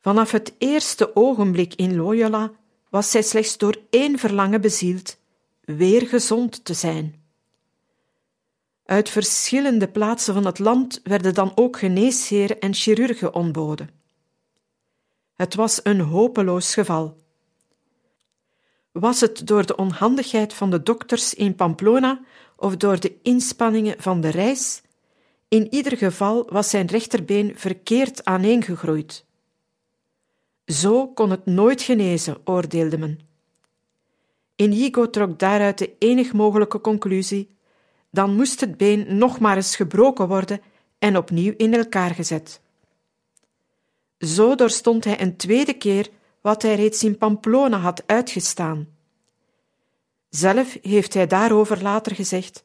Vanaf 0.00 0.30
het 0.30 0.54
eerste 0.58 1.16
ogenblik 1.16 1.74
in 1.74 1.96
Loyola 1.96 2.50
was 2.88 3.10
zij 3.10 3.22
slechts 3.22 3.58
door 3.58 3.76
één 3.90 4.18
verlangen 4.18 4.60
bezield: 4.60 5.16
weer 5.60 6.06
gezond 6.06 6.64
te 6.64 6.74
zijn. 6.74 7.22
Uit 8.84 9.08
verschillende 9.08 9.88
plaatsen 9.88 10.34
van 10.34 10.46
het 10.46 10.58
land 10.58 11.00
werden 11.04 11.34
dan 11.34 11.52
ook 11.54 11.78
geneesheren 11.78 12.60
en 12.60 12.74
chirurgen 12.74 13.34
ontboden. 13.34 13.90
Het 15.34 15.54
was 15.54 15.80
een 15.82 16.00
hopeloos 16.00 16.74
geval. 16.74 17.16
Was 18.92 19.20
het 19.20 19.46
door 19.46 19.66
de 19.66 19.76
onhandigheid 19.76 20.54
van 20.54 20.70
de 20.70 20.82
dokters 20.82 21.34
in 21.34 21.54
Pamplona 21.54 22.20
of 22.62 22.76
door 22.76 23.00
de 23.00 23.18
inspanningen 23.22 23.94
van 23.98 24.20
de 24.20 24.28
reis? 24.28 24.82
In 25.48 25.74
ieder 25.74 25.96
geval 25.96 26.46
was 26.50 26.70
zijn 26.70 26.86
rechterbeen 26.86 27.52
verkeerd 27.56 28.24
aaneengegroeid. 28.24 29.24
Zo 30.66 31.08
kon 31.08 31.30
het 31.30 31.46
nooit 31.46 31.82
genezen, 31.82 32.36
oordeelde 32.44 32.98
men. 32.98 33.20
Inigo 34.56 35.10
trok 35.10 35.38
daaruit 35.38 35.78
de 35.78 35.94
enig 35.98 36.32
mogelijke 36.32 36.80
conclusie: 36.80 37.56
dan 38.10 38.36
moest 38.36 38.60
het 38.60 38.76
been 38.76 39.16
nog 39.18 39.38
maar 39.40 39.56
eens 39.56 39.76
gebroken 39.76 40.28
worden 40.28 40.60
en 40.98 41.16
opnieuw 41.16 41.54
in 41.56 41.74
elkaar 41.74 42.14
gezet. 42.14 42.60
Zo 44.18 44.54
doorstond 44.54 45.04
hij 45.04 45.20
een 45.20 45.36
tweede 45.36 45.74
keer 45.74 46.08
wat 46.40 46.62
hij 46.62 46.74
reeds 46.74 47.04
in 47.04 47.18
Pamplona 47.18 47.78
had 47.78 48.02
uitgestaan. 48.06 48.88
Zelf 50.34 50.78
heeft 50.82 51.14
hij 51.14 51.26
daarover 51.26 51.82
later 51.82 52.14
gezegd: 52.14 52.64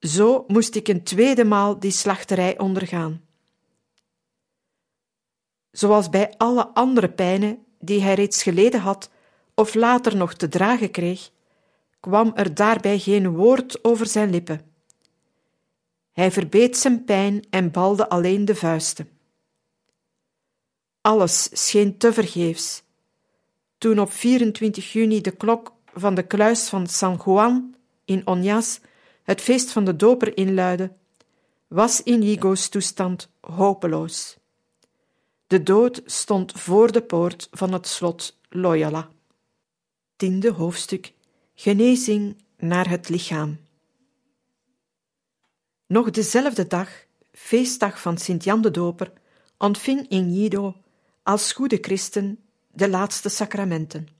Zo 0.00 0.44
moest 0.46 0.74
ik 0.74 0.88
een 0.88 1.02
tweede 1.02 1.44
maal 1.44 1.78
die 1.78 1.90
slachterij 1.90 2.58
ondergaan. 2.58 3.24
Zoals 5.70 6.08
bij 6.08 6.34
alle 6.36 6.66
andere 6.66 7.08
pijnen 7.10 7.64
die 7.78 8.02
hij 8.02 8.14
reeds 8.14 8.42
geleden 8.42 8.80
had 8.80 9.10
of 9.54 9.74
later 9.74 10.16
nog 10.16 10.34
te 10.34 10.48
dragen 10.48 10.90
kreeg, 10.90 11.30
kwam 12.00 12.32
er 12.34 12.54
daarbij 12.54 12.98
geen 12.98 13.28
woord 13.28 13.84
over 13.84 14.06
zijn 14.06 14.30
lippen. 14.30 14.72
Hij 16.12 16.30
verbeet 16.30 16.76
zijn 16.76 17.04
pijn 17.04 17.46
en 17.50 17.70
balde 17.70 18.08
alleen 18.08 18.44
de 18.44 18.54
vuisten. 18.54 19.08
Alles 21.00 21.48
scheen 21.68 21.98
tevergeefs. 21.98 22.82
Toen 23.78 23.98
op 23.98 24.12
24 24.12 24.92
juni 24.92 25.20
de 25.20 25.30
klok 25.30 25.75
van 25.98 26.14
de 26.14 26.22
kluis 26.22 26.68
van 26.68 26.86
San 26.86 27.20
Juan 27.24 27.74
in 28.04 28.22
Oñas 28.24 28.80
het 29.22 29.40
feest 29.40 29.70
van 29.70 29.84
de 29.84 29.96
doper 29.96 30.36
inluidde, 30.36 30.92
was 31.68 32.02
Inigo's 32.02 32.68
toestand 32.68 33.28
hopeloos. 33.40 34.36
De 35.46 35.62
dood 35.62 36.02
stond 36.04 36.52
voor 36.52 36.92
de 36.92 37.02
poort 37.02 37.48
van 37.50 37.72
het 37.72 37.86
slot 37.86 38.38
Loyola. 38.48 39.08
Tiende 40.16 40.50
hoofdstuk 40.50 41.12
Genezing 41.54 42.36
naar 42.58 42.88
het 42.88 43.08
lichaam. 43.08 43.58
Nog 45.86 46.10
dezelfde 46.10 46.66
dag, 46.66 46.90
feestdag 47.32 48.00
van 48.00 48.18
Sint-Jan 48.18 48.60
de 48.60 48.70
Doper, 48.70 49.12
ontving 49.58 50.08
Inigo 50.08 50.76
als 51.22 51.52
goede 51.52 51.78
christen 51.80 52.38
de 52.72 52.88
laatste 52.88 53.28
sacramenten. 53.28 54.15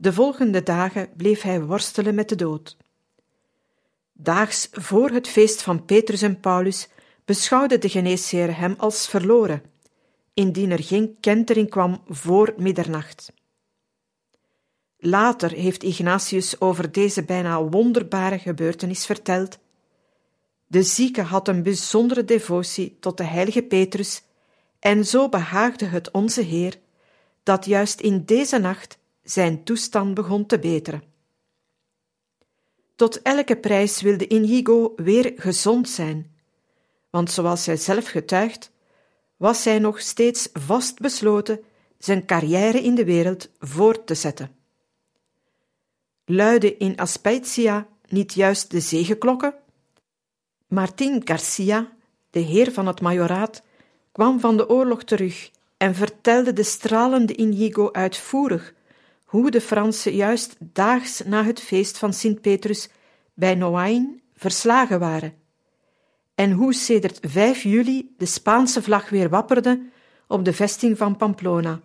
De 0.00 0.12
volgende 0.12 0.62
dagen 0.62 1.08
bleef 1.16 1.42
hij 1.42 1.62
worstelen 1.62 2.14
met 2.14 2.28
de 2.28 2.34
dood. 2.34 2.76
Daags 4.12 4.68
voor 4.72 5.10
het 5.10 5.28
feest 5.28 5.62
van 5.62 5.84
Petrus 5.84 6.22
en 6.22 6.40
Paulus 6.40 6.88
beschouwde 7.24 7.78
de 7.78 7.88
geneesheer 7.88 8.58
hem 8.58 8.74
als 8.78 9.08
verloren, 9.08 9.62
indien 10.34 10.70
er 10.70 10.82
geen 10.82 11.16
kentering 11.20 11.70
kwam 11.70 12.02
voor 12.08 12.54
middernacht. 12.56 13.32
Later 14.98 15.50
heeft 15.50 15.82
Ignatius 15.82 16.60
over 16.60 16.92
deze 16.92 17.24
bijna 17.24 17.62
wonderbare 17.62 18.38
gebeurtenis 18.38 19.06
verteld. 19.06 19.58
De 20.66 20.82
zieke 20.82 21.22
had 21.22 21.48
een 21.48 21.62
bijzondere 21.62 22.24
devotie 22.24 22.96
tot 23.00 23.16
de 23.16 23.24
heilige 23.24 23.62
Petrus, 23.62 24.22
en 24.78 25.06
zo 25.06 25.28
behaagde 25.28 25.84
het 25.84 26.10
onze 26.10 26.42
Heer 26.42 26.78
dat 27.42 27.64
juist 27.64 28.00
in 28.00 28.24
deze 28.24 28.58
nacht 28.58 28.98
zijn 29.30 29.64
toestand 29.64 30.14
begon 30.14 30.46
te 30.46 30.58
beteren. 30.58 31.02
Tot 32.96 33.22
elke 33.22 33.56
prijs 33.56 34.00
wilde 34.00 34.26
Inigo 34.26 34.92
weer 34.96 35.32
gezond 35.36 35.88
zijn, 35.88 36.34
want 37.10 37.30
zoals 37.30 37.66
hij 37.66 37.76
zelf 37.76 38.06
getuigt, 38.06 38.70
was 39.36 39.64
hij 39.64 39.78
nog 39.78 40.00
steeds 40.00 40.48
vastbesloten 40.52 41.60
zijn 41.98 42.26
carrière 42.26 42.82
in 42.82 42.94
de 42.94 43.04
wereld 43.04 43.50
voort 43.58 44.06
te 44.06 44.14
zetten. 44.14 44.54
Luiden 46.24 46.78
in 46.78 46.96
Aspetia 46.96 47.86
niet 48.08 48.34
juist 48.34 48.70
de 48.70 48.80
zegeklokken? 48.80 49.54
Martin 50.68 51.20
Garcia, 51.24 51.92
de 52.30 52.38
heer 52.38 52.72
van 52.72 52.86
het 52.86 53.00
majoraat, 53.00 53.62
kwam 54.12 54.40
van 54.40 54.56
de 54.56 54.68
oorlog 54.68 55.04
terug 55.04 55.50
en 55.76 55.94
vertelde 55.94 56.52
de 56.52 56.62
stralende 56.62 57.34
Inigo 57.34 57.92
uitvoerig 57.92 58.74
hoe 59.30 59.50
de 59.50 59.60
Fransen 59.60 60.14
juist 60.14 60.56
daags 60.58 61.22
na 61.24 61.44
het 61.44 61.60
feest 61.60 61.98
van 61.98 62.12
Sint 62.12 62.40
Petrus 62.40 62.88
bij 63.34 63.54
Noain 63.54 64.22
verslagen 64.34 64.98
waren 64.98 65.34
en 66.34 66.52
hoe 66.52 66.74
sedert 66.74 67.18
5 67.22 67.62
juli 67.62 68.14
de 68.18 68.26
Spaanse 68.26 68.82
vlag 68.82 69.08
weer 69.08 69.28
wapperde 69.28 69.82
op 70.26 70.44
de 70.44 70.52
vesting 70.52 70.98
van 70.98 71.16
Pamplona. 71.16 71.80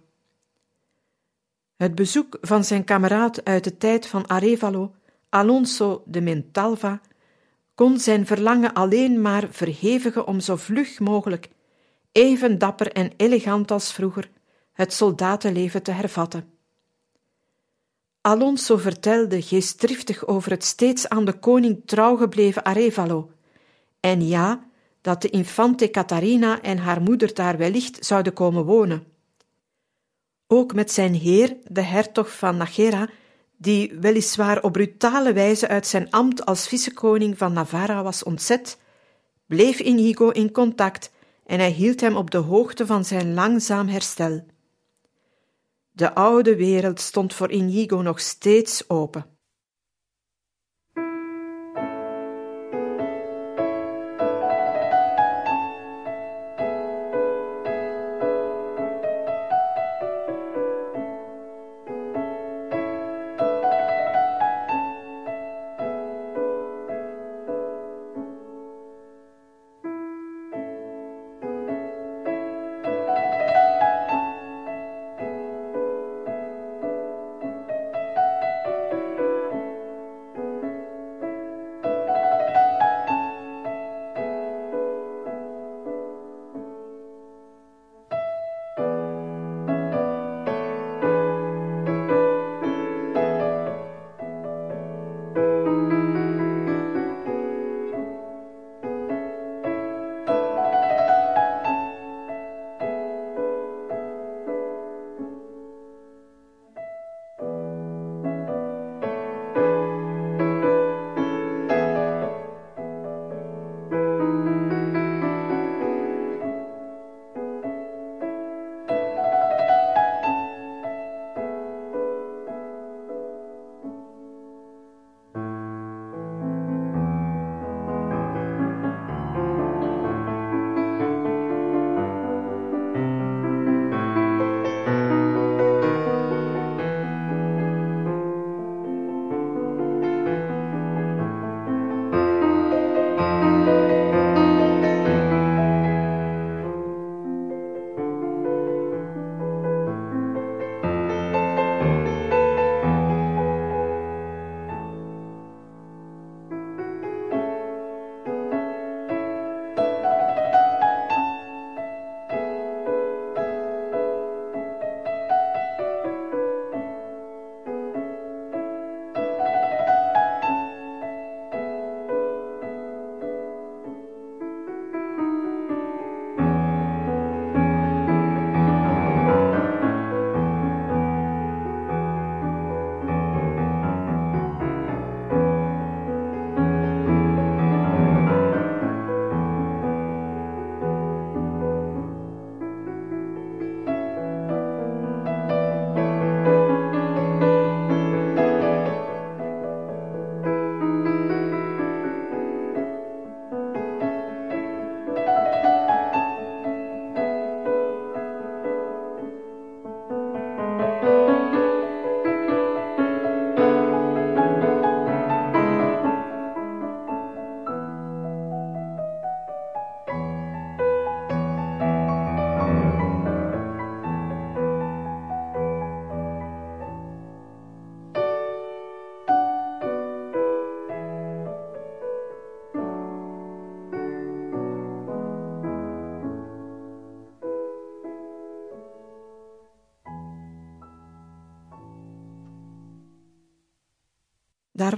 Het 1.75 1.95
bezoek 1.95 2.37
van 2.41 2.63
zijn 2.63 2.83
kameraad 2.83 3.43
uit 3.43 3.63
de 3.63 3.77
tijd 3.77 4.07
van 4.07 4.27
Arevalo, 4.27 4.95
Alonso 5.29 6.03
de 6.05 6.21
Mentalva, 6.21 7.01
kon 7.75 7.99
zijn 7.99 8.25
verlangen 8.25 8.73
alleen 8.73 9.21
maar 9.21 9.47
verhevigen 9.49 10.27
om 10.27 10.39
zo 10.39 10.55
vlug 10.55 10.99
mogelijk, 10.99 11.49
even 12.11 12.57
dapper 12.57 12.91
en 12.91 13.11
elegant 13.17 13.71
als 13.71 13.93
vroeger, 13.93 14.29
het 14.73 14.93
soldatenleven 14.93 15.83
te 15.83 15.91
hervatten. 15.91 16.54
Alonso 18.25 18.77
vertelde 18.77 19.41
geestdriftig 19.41 20.27
over 20.27 20.51
het 20.51 20.63
steeds 20.63 21.09
aan 21.09 21.25
de 21.25 21.33
koning 21.33 21.81
trouw 21.85 22.15
gebleven 22.15 22.63
Arevalo, 22.63 23.31
en 23.99 24.27
ja, 24.27 24.67
dat 25.01 25.21
de 25.21 25.29
infante 25.29 25.89
Catharina 25.89 26.61
en 26.61 26.77
haar 26.77 27.01
moeder 27.01 27.33
daar 27.33 27.57
wellicht 27.57 28.05
zouden 28.05 28.33
komen 28.33 28.65
wonen. 28.65 29.03
Ook 30.47 30.73
met 30.73 30.91
zijn 30.91 31.13
heer, 31.13 31.57
de 31.63 31.81
hertog 31.81 32.37
van 32.37 32.57
Najera, 32.57 33.09
die 33.57 33.93
weliswaar 33.99 34.63
op 34.63 34.71
brutale 34.71 35.33
wijze 35.33 35.67
uit 35.67 35.87
zijn 35.87 36.11
ambt 36.11 36.45
als 36.45 36.67
vicekoning 36.67 37.37
van 37.37 37.53
Navarra 37.53 38.03
was 38.03 38.23
ontzet, 38.23 38.77
bleef 39.47 39.79
Inigo 39.79 40.29
in 40.29 40.51
contact 40.51 41.11
en 41.45 41.59
hij 41.59 41.71
hield 41.71 42.01
hem 42.01 42.15
op 42.15 42.31
de 42.31 42.37
hoogte 42.37 42.85
van 42.85 43.05
zijn 43.05 43.33
langzaam 43.33 43.87
herstel. 43.87 44.45
De 45.95 46.13
oude 46.13 46.55
wereld 46.55 46.99
stond 46.99 47.33
voor 47.33 47.51
Inigo 47.51 48.01
nog 48.01 48.19
steeds 48.19 48.89
open. 48.89 49.34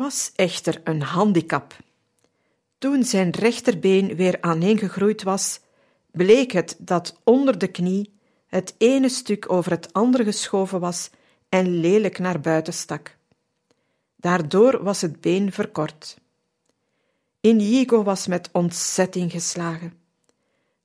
Was 0.07 0.31
echter 0.35 0.81
een 0.83 1.01
handicap. 1.01 1.75
Toen 2.77 3.03
zijn 3.03 3.29
rechterbeen 3.29 4.15
weer 4.15 4.37
aaneengegroeid 4.41 5.23
was, 5.23 5.59
bleek 6.11 6.51
het 6.51 6.75
dat 6.79 7.19
onder 7.23 7.57
de 7.57 7.67
knie 7.67 8.13
het 8.45 8.75
ene 8.77 9.09
stuk 9.09 9.51
over 9.51 9.71
het 9.71 9.93
andere 9.93 10.23
geschoven 10.23 10.79
was 10.79 11.09
en 11.49 11.79
lelijk 11.79 12.19
naar 12.19 12.39
buiten 12.39 12.73
stak. 12.73 13.17
Daardoor 14.15 14.83
was 14.83 15.01
het 15.01 15.21
been 15.21 15.51
verkort. 15.51 16.17
Inigo 17.41 18.03
was 18.03 18.27
met 18.27 18.49
ontzetting 18.51 19.31
geslagen. 19.31 19.93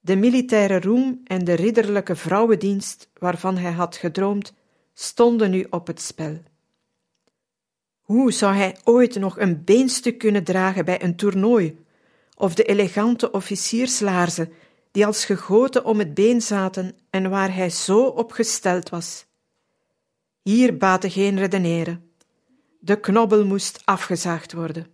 De 0.01 0.17
militaire 0.17 0.81
roem 0.81 1.21
en 1.25 1.45
de 1.45 1.55
ridderlijke 1.55 2.17
vrouwendienst 2.17 3.09
waarvan 3.19 3.57
hij 3.57 3.73
had 3.73 3.97
gedroomd, 3.97 4.53
stonden 4.95 5.51
nu 5.51 5.67
op 5.71 5.87
het 5.87 6.01
spel. 6.01 6.43
Hoe 8.13 8.33
zou 8.33 8.55
hij 8.55 8.77
ooit 8.85 9.19
nog 9.19 9.39
een 9.39 9.65
beenstuk 9.65 10.19
kunnen 10.19 10.45
dragen 10.45 10.85
bij 10.85 11.03
een 11.03 11.17
toernooi, 11.17 11.79
of 12.37 12.55
de 12.55 12.65
elegante 12.65 13.31
officierslaarzen 13.31 14.53
die 14.91 15.07
als 15.07 15.25
gegoten 15.25 15.85
om 15.85 15.99
het 15.99 16.15
been 16.15 16.43
zaten 16.43 16.95
en 17.11 17.31
waar 17.31 17.55
hij 17.55 17.71
zo 17.71 18.05
op 18.05 18.33
gesteld 18.33 18.89
was? 18.89 19.27
Hier 20.43 20.77
baatte 20.77 21.11
geen 21.11 21.39
redeneren. 21.39 22.11
De 22.81 23.01
knobbel 23.01 23.45
moest 23.47 23.83
afgezaagd 23.85 24.53
worden. 24.53 24.87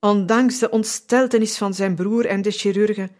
Ondanks 0.00 0.58
de 0.58 0.70
ontsteltenis 0.70 1.58
van 1.58 1.74
zijn 1.74 1.94
broer 1.94 2.26
en 2.26 2.42
de 2.42 2.50
chirurgen 2.50 3.10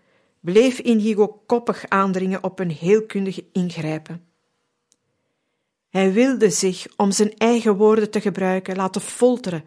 bleef 0.41 0.79
Inigo 0.79 1.43
koppig 1.47 1.89
aandringen 1.89 2.43
op 2.43 2.59
een 2.59 2.71
heelkundige 2.71 3.45
ingrijpen. 3.53 4.25
Hij 5.97 6.13
wilde 6.13 6.51
zich, 6.51 6.87
om 6.97 7.11
zijn 7.11 7.37
eigen 7.37 7.77
woorden 7.77 8.11
te 8.11 8.21
gebruiken, 8.21 8.77
laten 8.77 9.01
folteren, 9.01 9.65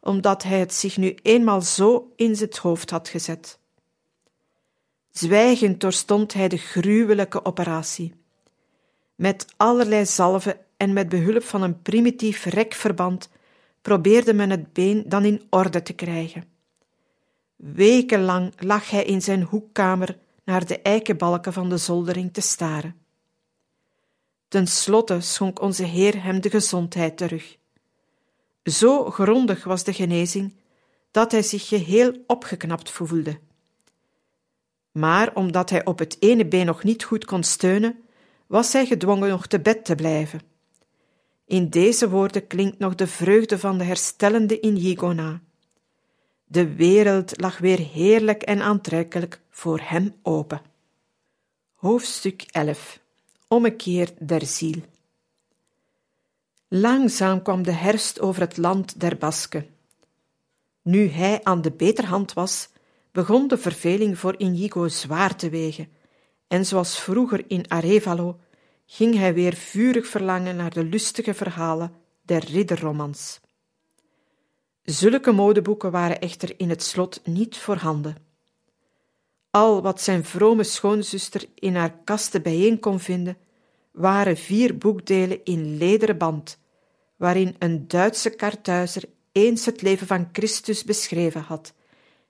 omdat 0.00 0.42
hij 0.42 0.58
het 0.58 0.74
zich 0.74 0.96
nu 0.96 1.16
eenmaal 1.22 1.62
zo 1.62 2.12
in 2.14 2.36
zijn 2.36 2.50
hoofd 2.60 2.90
had 2.90 3.08
gezet. 3.08 3.58
Zwijgend 5.10 5.80
doorstond 5.80 6.32
hij 6.32 6.48
de 6.48 6.56
gruwelijke 6.56 7.44
operatie. 7.44 8.14
Met 9.14 9.46
allerlei 9.56 10.06
zalven 10.06 10.58
en 10.76 10.92
met 10.92 11.08
behulp 11.08 11.42
van 11.42 11.62
een 11.62 11.82
primitief 11.82 12.44
rekverband 12.44 13.28
probeerde 13.82 14.34
men 14.34 14.50
het 14.50 14.72
been 14.72 15.04
dan 15.06 15.24
in 15.24 15.42
orde 15.50 15.82
te 15.82 15.92
krijgen. 15.92 16.44
Wekenlang 17.56 18.52
lag 18.58 18.90
hij 18.90 19.04
in 19.04 19.22
zijn 19.22 19.42
hoekkamer 19.42 20.18
naar 20.44 20.66
de 20.66 20.80
eikenbalken 20.80 21.52
van 21.52 21.68
de 21.68 21.76
zoldering 21.76 22.32
te 22.32 22.40
staren. 22.40 23.05
Ten 24.48 24.66
slotte 24.66 25.20
schonk 25.20 25.60
onze 25.60 25.84
Heer 25.84 26.22
hem 26.22 26.40
de 26.40 26.50
gezondheid 26.50 27.16
terug. 27.16 27.56
Zo 28.64 29.10
grondig 29.10 29.64
was 29.64 29.84
de 29.84 29.92
genezing 29.92 30.54
dat 31.10 31.32
hij 31.32 31.42
zich 31.42 31.68
geheel 31.68 32.24
opgeknapt 32.26 32.90
voelde. 32.90 33.38
Maar 34.92 35.34
omdat 35.34 35.70
hij 35.70 35.84
op 35.84 35.98
het 35.98 36.16
ene 36.20 36.46
been 36.46 36.66
nog 36.66 36.82
niet 36.82 37.04
goed 37.04 37.24
kon 37.24 37.42
steunen, 37.42 38.04
was 38.46 38.72
hij 38.72 38.86
gedwongen 38.86 39.28
nog 39.28 39.46
te 39.46 39.60
bed 39.60 39.84
te 39.84 39.94
blijven. 39.94 40.40
In 41.44 41.70
deze 41.70 42.08
woorden 42.08 42.46
klinkt 42.46 42.78
nog 42.78 42.94
de 42.94 43.06
vreugde 43.06 43.58
van 43.58 43.78
de 43.78 43.84
herstellende 43.84 44.60
Inigo 44.60 45.12
na. 45.12 45.40
De 46.44 46.74
wereld 46.74 47.40
lag 47.40 47.58
weer 47.58 47.78
heerlijk 47.78 48.42
en 48.42 48.60
aantrekkelijk 48.60 49.40
voor 49.50 49.80
hem 49.82 50.14
open. 50.22 50.60
Hoofdstuk 51.74 52.42
11 52.50 53.00
Ommekeer 53.48 54.08
der 54.18 54.46
ziel. 54.46 54.82
Langzaam 56.68 57.42
kwam 57.42 57.62
de 57.62 57.72
herfst 57.72 58.20
over 58.20 58.40
het 58.40 58.56
land 58.56 59.00
der 59.00 59.16
Basken. 59.16 59.66
Nu 60.82 61.08
hij 61.08 61.44
aan 61.44 61.62
de 61.62 61.70
beterhand 61.70 62.32
was, 62.32 62.68
begon 63.12 63.48
de 63.48 63.58
verveling 63.58 64.18
voor 64.18 64.38
Inigo 64.38 64.88
zwaar 64.88 65.36
te 65.36 65.48
wegen, 65.48 65.88
en 66.48 66.66
zoals 66.66 67.00
vroeger 67.00 67.44
in 67.48 67.70
Arevalo 67.70 68.38
ging 68.86 69.14
hij 69.14 69.34
weer 69.34 69.54
vurig 69.54 70.06
verlangen 70.06 70.56
naar 70.56 70.72
de 70.72 70.84
lustige 70.84 71.34
verhalen 71.34 71.92
der 72.22 72.44
ridderromans. 72.44 73.40
Zulke 74.82 75.32
modeboeken 75.32 75.90
waren 75.90 76.20
echter 76.20 76.60
in 76.60 76.68
het 76.68 76.82
slot 76.82 77.20
niet 77.24 77.56
voorhanden. 77.56 78.16
Al 79.56 79.82
wat 79.82 80.00
zijn 80.00 80.24
vrome 80.24 80.64
schoonzuster 80.64 81.48
in 81.54 81.76
haar 81.76 81.98
kasten 82.04 82.42
bijeen 82.42 82.80
kon 82.80 83.00
vinden, 83.00 83.36
waren 83.90 84.36
vier 84.36 84.78
boekdelen 84.78 85.44
in 85.44 85.76
lederen 85.76 86.18
band, 86.18 86.58
waarin 87.16 87.56
een 87.58 87.88
Duitse 87.88 88.30
kartuizer 88.30 89.02
eens 89.32 89.64
het 89.64 89.82
leven 89.82 90.06
van 90.06 90.28
Christus 90.32 90.84
beschreven 90.84 91.40
had, 91.40 91.74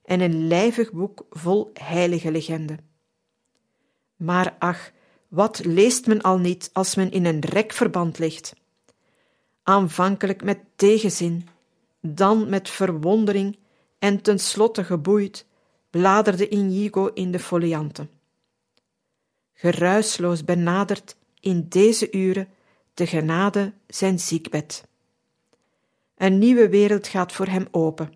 en 0.05 0.21
een 0.21 0.47
lijvig 0.47 0.93
boek 0.93 1.27
vol 1.31 1.71
heilige 1.75 2.31
legenden. 2.31 2.79
Maar 4.17 4.57
ach, 4.59 4.91
wat 5.29 5.65
leest 5.65 6.07
men 6.07 6.23
al 6.23 6.39
niet 6.39 6.71
als 6.73 6.95
men 6.95 7.11
in 7.11 7.25
een 7.25 7.41
rekverband 7.41 8.19
ligt? 8.19 8.55
Aanvankelijk 9.63 10.45
met 10.45 10.59
tegenzin, 10.77 11.49
dan 12.01 12.49
met 12.49 12.69
verwondering 12.69 13.59
en 13.99 14.23
tenslotte 14.23 14.85
geboeid, 14.85 15.47
bladerde 15.97 16.49
Inigo 16.49 17.07
in 17.07 17.31
de 17.31 17.39
folianten. 17.39 18.11
Geruisloos 19.55 20.45
benadert 20.45 21.17
in 21.41 21.67
deze 21.69 22.13
uren 22.13 22.49
de 22.95 23.07
genade 23.07 23.73
zijn 23.87 24.19
ziekbed. 24.19 24.85
Een 26.17 26.39
nieuwe 26.39 26.69
wereld 26.69 27.07
gaat 27.07 27.33
voor 27.33 27.47
hem 27.47 27.69
open. 27.71 28.13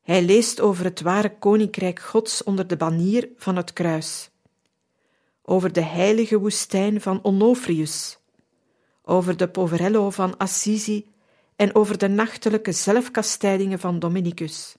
Hij 0.00 0.22
leest 0.22 0.60
over 0.60 0.84
het 0.84 1.00
ware 1.00 1.38
koninkrijk 1.38 1.98
Gods 1.98 2.42
onder 2.42 2.66
de 2.66 2.76
banier 2.76 3.28
van 3.36 3.56
het 3.56 3.72
kruis, 3.72 4.30
over 5.42 5.72
de 5.72 5.82
heilige 5.82 6.38
woestijn 6.38 7.00
van 7.00 7.22
Onofrius, 7.22 8.18
over 9.02 9.36
de 9.36 9.48
Poverello 9.48 10.10
van 10.10 10.36
Assisi 10.36 11.06
en 11.56 11.74
over 11.74 11.98
de 11.98 12.08
nachtelijke 12.08 12.72
zelfkastijdingen 12.72 13.78
van 13.78 13.98
Dominicus. 13.98 14.78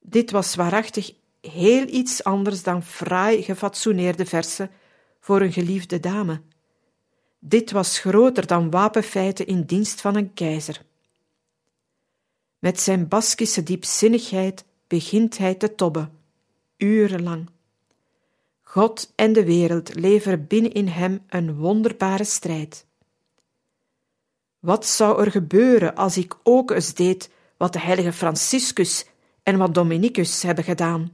Dit 0.00 0.30
was 0.30 0.54
waarachtig 0.54 1.12
heel 1.40 1.86
iets 1.86 2.24
anders 2.24 2.62
dan 2.62 2.82
fraai 2.82 3.42
gefatsoeneerde 3.42 4.26
versen 4.26 4.70
voor 5.20 5.40
een 5.40 5.52
geliefde 5.52 6.00
dame. 6.00 6.40
Dit 7.38 7.70
was 7.70 7.98
groter 7.98 8.46
dan 8.46 8.70
wapenfeiten 8.70 9.46
in 9.46 9.62
dienst 9.62 10.00
van 10.00 10.16
een 10.16 10.34
keizer. 10.34 10.82
Met 12.58 12.80
zijn 12.80 13.08
Baskische 13.08 13.62
diepzinnigheid 13.62 14.64
begint 14.86 15.38
hij 15.38 15.54
te 15.54 15.74
tobben, 15.74 16.12
urenlang. 16.76 17.50
God 18.62 19.12
en 19.14 19.32
de 19.32 19.44
wereld 19.44 19.94
leveren 19.94 20.46
binnen 20.46 20.72
in 20.72 20.86
hem 20.86 21.24
een 21.28 21.56
wonderbare 21.56 22.24
strijd. 22.24 22.86
Wat 24.58 24.86
zou 24.86 25.24
er 25.24 25.30
gebeuren 25.30 25.94
als 25.94 26.16
ik 26.16 26.36
ook 26.42 26.70
eens 26.70 26.94
deed 26.94 27.30
wat 27.56 27.72
de 27.72 27.80
heilige 27.80 28.12
Franciscus 28.12 29.04
en 29.42 29.58
wat 29.58 29.74
Dominicus 29.74 30.42
hebben 30.42 30.64
gedaan? 30.64 31.12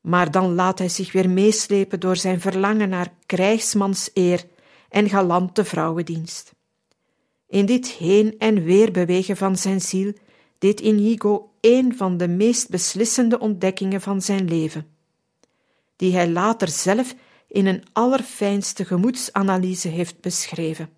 Maar 0.00 0.30
dan 0.30 0.54
laat 0.54 0.78
hij 0.78 0.88
zich 0.88 1.12
weer 1.12 1.30
meeslepen 1.30 2.00
door 2.00 2.16
zijn 2.16 2.40
verlangen 2.40 2.88
naar 2.88 3.12
krijgsmanseer 3.26 4.44
en 4.88 5.08
galante 5.08 5.64
vrouwendienst. 5.64 6.54
In 7.48 7.66
dit 7.66 7.88
heen 7.88 8.38
en 8.38 8.62
weer 8.62 8.92
bewegen 8.92 9.36
van 9.36 9.56
zijn 9.56 9.80
ziel 9.80 10.12
deed 10.58 10.80
Inigo 10.80 11.50
een 11.60 11.96
van 11.96 12.16
de 12.16 12.28
meest 12.28 12.68
beslissende 12.68 13.38
ontdekkingen 13.38 14.00
van 14.00 14.22
zijn 14.22 14.48
leven, 14.48 14.86
die 15.96 16.12
hij 16.12 16.30
later 16.30 16.68
zelf 16.68 17.14
in 17.48 17.66
een 17.66 17.84
allerfijnste 17.92 18.84
gemoedsanalyse 18.84 19.88
heeft 19.88 20.20
beschreven. 20.20 20.88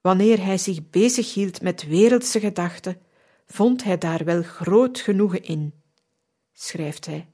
Wanneer 0.00 0.44
hij 0.44 0.58
zich 0.58 0.90
bezighield 0.90 1.62
met 1.62 1.86
wereldse 1.86 2.40
gedachten, 2.40 2.96
vond 3.54 3.84
hij 3.84 3.98
daar 3.98 4.24
wel 4.24 4.42
groot 4.42 5.00
genoegen 5.00 5.42
in, 5.42 5.74
schrijft 6.52 7.06
hij. 7.06 7.26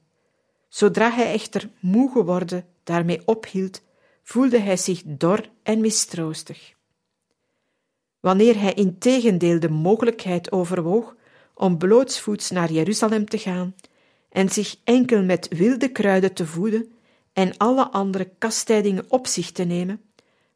Zodra 0.69 1.11
hij 1.11 1.33
echter 1.33 1.69
moe 1.79 2.11
geworden 2.11 2.65
daarmee 2.83 3.21
ophield, 3.25 3.81
voelde 4.23 4.59
hij 4.59 4.77
zich 4.77 5.01
dor 5.05 5.49
en 5.63 5.81
mistroostig. 5.81 6.73
Wanneer 8.19 8.59
hij 8.59 8.73
integendeel 8.73 9.59
de 9.59 9.69
mogelijkheid 9.69 10.51
overwoog 10.51 11.15
om 11.53 11.77
blootsvoets 11.77 12.49
naar 12.49 12.71
Jeruzalem 12.71 13.25
te 13.25 13.37
gaan 13.37 13.75
en 14.29 14.49
zich 14.49 14.75
enkel 14.83 15.23
met 15.23 15.47
wilde 15.47 15.91
kruiden 15.91 16.33
te 16.33 16.45
voeden 16.45 16.91
en 17.33 17.57
alle 17.57 17.89
andere 17.89 18.31
kastijdingen 18.37 19.05
op 19.07 19.27
zich 19.27 19.51
te 19.51 19.63
nemen, 19.63 20.01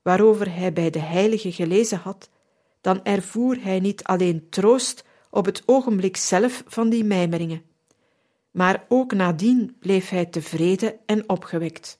waarover 0.02 0.56
hij 0.56 0.74
bij 0.74 0.90
de 0.90 1.00
heilige 1.00 1.52
gelezen 1.52 1.98
had, 1.98 2.30
dan 2.82 3.04
ervoer 3.04 3.58
hij 3.62 3.80
niet 3.80 4.04
alleen 4.04 4.50
troost 4.50 5.04
op 5.30 5.46
het 5.46 5.64
ogenblik 5.66 6.18
zelf 6.18 6.64
van 6.68 6.90
die 6.90 7.04
mijmeringen, 7.04 7.64
maar 8.52 8.86
ook 8.88 9.14
nadien 9.14 9.76
bleef 9.80 10.10
hij 10.10 10.26
tevreden 10.26 10.96
en 11.06 11.30
opgewekt. 11.30 12.00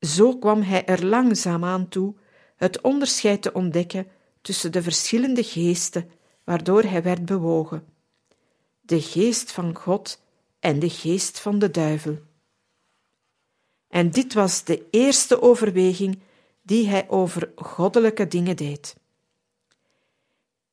Zo 0.00 0.38
kwam 0.38 0.62
hij 0.62 0.84
er 0.84 1.06
langzaamaan 1.06 1.88
toe 1.88 2.14
het 2.56 2.80
onderscheid 2.80 3.42
te 3.42 3.52
ontdekken 3.52 4.06
tussen 4.40 4.72
de 4.72 4.82
verschillende 4.82 5.42
geesten 5.42 6.10
waardoor 6.44 6.82
hij 6.82 7.02
werd 7.02 7.24
bewogen: 7.24 7.84
de 8.80 9.00
geest 9.00 9.52
van 9.52 9.76
God 9.76 10.22
en 10.58 10.78
de 10.78 10.90
geest 10.90 11.40
van 11.40 11.58
de 11.58 11.70
duivel. 11.70 12.18
En 13.88 14.10
dit 14.10 14.34
was 14.34 14.64
de 14.64 14.86
eerste 14.90 15.42
overweging 15.42 16.18
die 16.62 16.88
hij 16.88 17.08
over 17.08 17.52
goddelijke 17.56 18.26
dingen 18.26 18.56
deed. 18.56 18.96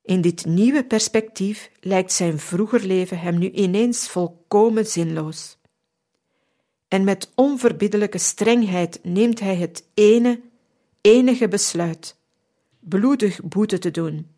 In 0.07 0.21
dit 0.21 0.45
nieuwe 0.45 0.83
perspectief 0.83 1.71
lijkt 1.79 2.11
zijn 2.11 2.39
vroeger 2.39 2.85
leven 2.85 3.19
hem 3.19 3.37
nu 3.37 3.49
ineens 3.51 4.09
volkomen 4.09 4.85
zinloos. 4.85 5.57
En 6.87 7.03
met 7.03 7.31
onverbiddelijke 7.35 8.17
strengheid 8.17 8.99
neemt 9.03 9.39
hij 9.39 9.55
het 9.55 9.83
ene, 9.93 10.41
enige 11.01 11.47
besluit: 11.47 12.15
bloedig 12.79 13.43
boete 13.43 13.77
te 13.77 13.91
doen, 13.91 14.35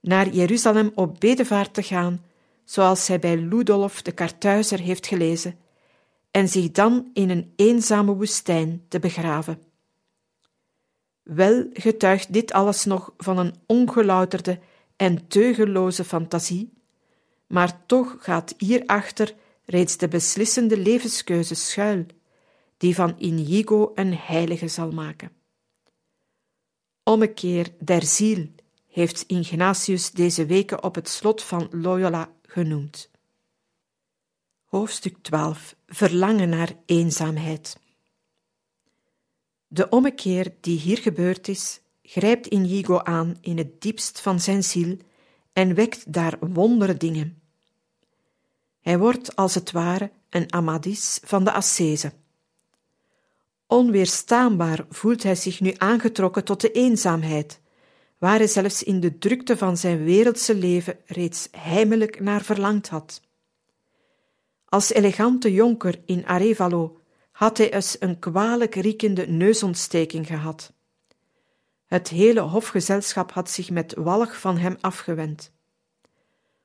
naar 0.00 0.28
Jeruzalem 0.28 0.90
op 0.94 1.20
bedevaart 1.20 1.74
te 1.74 1.82
gaan, 1.82 2.24
zoals 2.64 3.08
hij 3.08 3.18
bij 3.18 3.36
Ludolf 3.36 4.02
de 4.02 4.12
Kartuizer 4.12 4.80
heeft 4.80 5.06
gelezen, 5.06 5.58
en 6.30 6.48
zich 6.48 6.70
dan 6.70 7.10
in 7.12 7.30
een 7.30 7.52
eenzame 7.56 8.12
woestijn 8.12 8.84
te 8.88 8.98
begraven. 8.98 9.62
Wel 11.22 11.66
getuigt 11.72 12.32
dit 12.32 12.52
alles 12.52 12.84
nog 12.84 13.12
van 13.16 13.38
een 13.38 13.54
ongelouterde 13.66 14.58
en 14.98 15.28
teugelloze 15.28 16.04
fantasie, 16.04 16.72
maar 17.46 17.86
toch 17.86 18.16
gaat 18.20 18.54
hierachter 18.58 19.34
reeds 19.64 19.96
de 19.96 20.08
beslissende 20.08 20.78
levenskeuze 20.78 21.54
schuil, 21.54 22.06
die 22.76 22.94
van 22.94 23.14
Inigo 23.18 23.92
een 23.94 24.14
heilige 24.14 24.68
zal 24.68 24.90
maken. 24.90 25.32
Ommekeer 27.02 27.68
der 27.80 28.02
ziel 28.02 28.48
heeft 28.88 29.24
Ignatius 29.26 30.10
deze 30.10 30.46
weken 30.46 30.82
op 30.82 30.94
het 30.94 31.08
slot 31.08 31.42
van 31.42 31.68
Loyola 31.70 32.32
genoemd. 32.42 33.10
Hoofdstuk 34.64 35.16
12 35.22 35.76
Verlangen 35.86 36.48
naar 36.48 36.76
eenzaamheid. 36.86 37.78
De 39.66 39.88
ommekeer 39.88 40.54
die 40.60 40.78
hier 40.78 40.98
gebeurd 40.98 41.48
is, 41.48 41.80
grijpt 42.08 42.46
Inigo 42.46 42.98
aan 42.98 43.36
in 43.40 43.58
het 43.58 43.80
diepst 43.80 44.20
van 44.20 44.40
zijn 44.40 44.64
ziel 44.64 44.96
en 45.52 45.74
wekt 45.74 46.12
daar 46.12 46.36
wondere 46.40 46.96
dingen. 46.96 47.42
Hij 48.80 48.98
wordt 48.98 49.36
als 49.36 49.54
het 49.54 49.70
ware 49.70 50.10
een 50.30 50.52
Amadis 50.52 51.20
van 51.24 51.44
de 51.44 51.52
Assese. 51.52 52.12
Onweerstaanbaar 53.66 54.86
voelt 54.88 55.22
hij 55.22 55.34
zich 55.34 55.60
nu 55.60 55.74
aangetrokken 55.76 56.44
tot 56.44 56.60
de 56.60 56.70
eenzaamheid, 56.70 57.60
waar 58.18 58.38
hij 58.38 58.46
zelfs 58.46 58.82
in 58.82 59.00
de 59.00 59.18
drukte 59.18 59.56
van 59.56 59.76
zijn 59.76 60.04
wereldse 60.04 60.54
leven 60.54 60.98
reeds 61.06 61.48
heimelijk 61.50 62.20
naar 62.20 62.42
verlangd 62.42 62.88
had. 62.88 63.20
Als 64.64 64.92
elegante 64.92 65.52
jonker 65.52 66.00
in 66.06 66.26
Arevalo 66.26 67.00
had 67.32 67.58
hij 67.58 67.72
eens 67.72 67.96
een 68.00 68.18
kwalijk 68.18 68.74
riekende 68.74 69.26
neusontsteking 69.26 70.26
gehad. 70.26 70.76
Het 71.88 72.08
hele 72.08 72.40
hofgezelschap 72.40 73.32
had 73.32 73.50
zich 73.50 73.70
met 73.70 73.94
walg 73.94 74.40
van 74.40 74.58
hem 74.58 74.76
afgewend. 74.80 75.52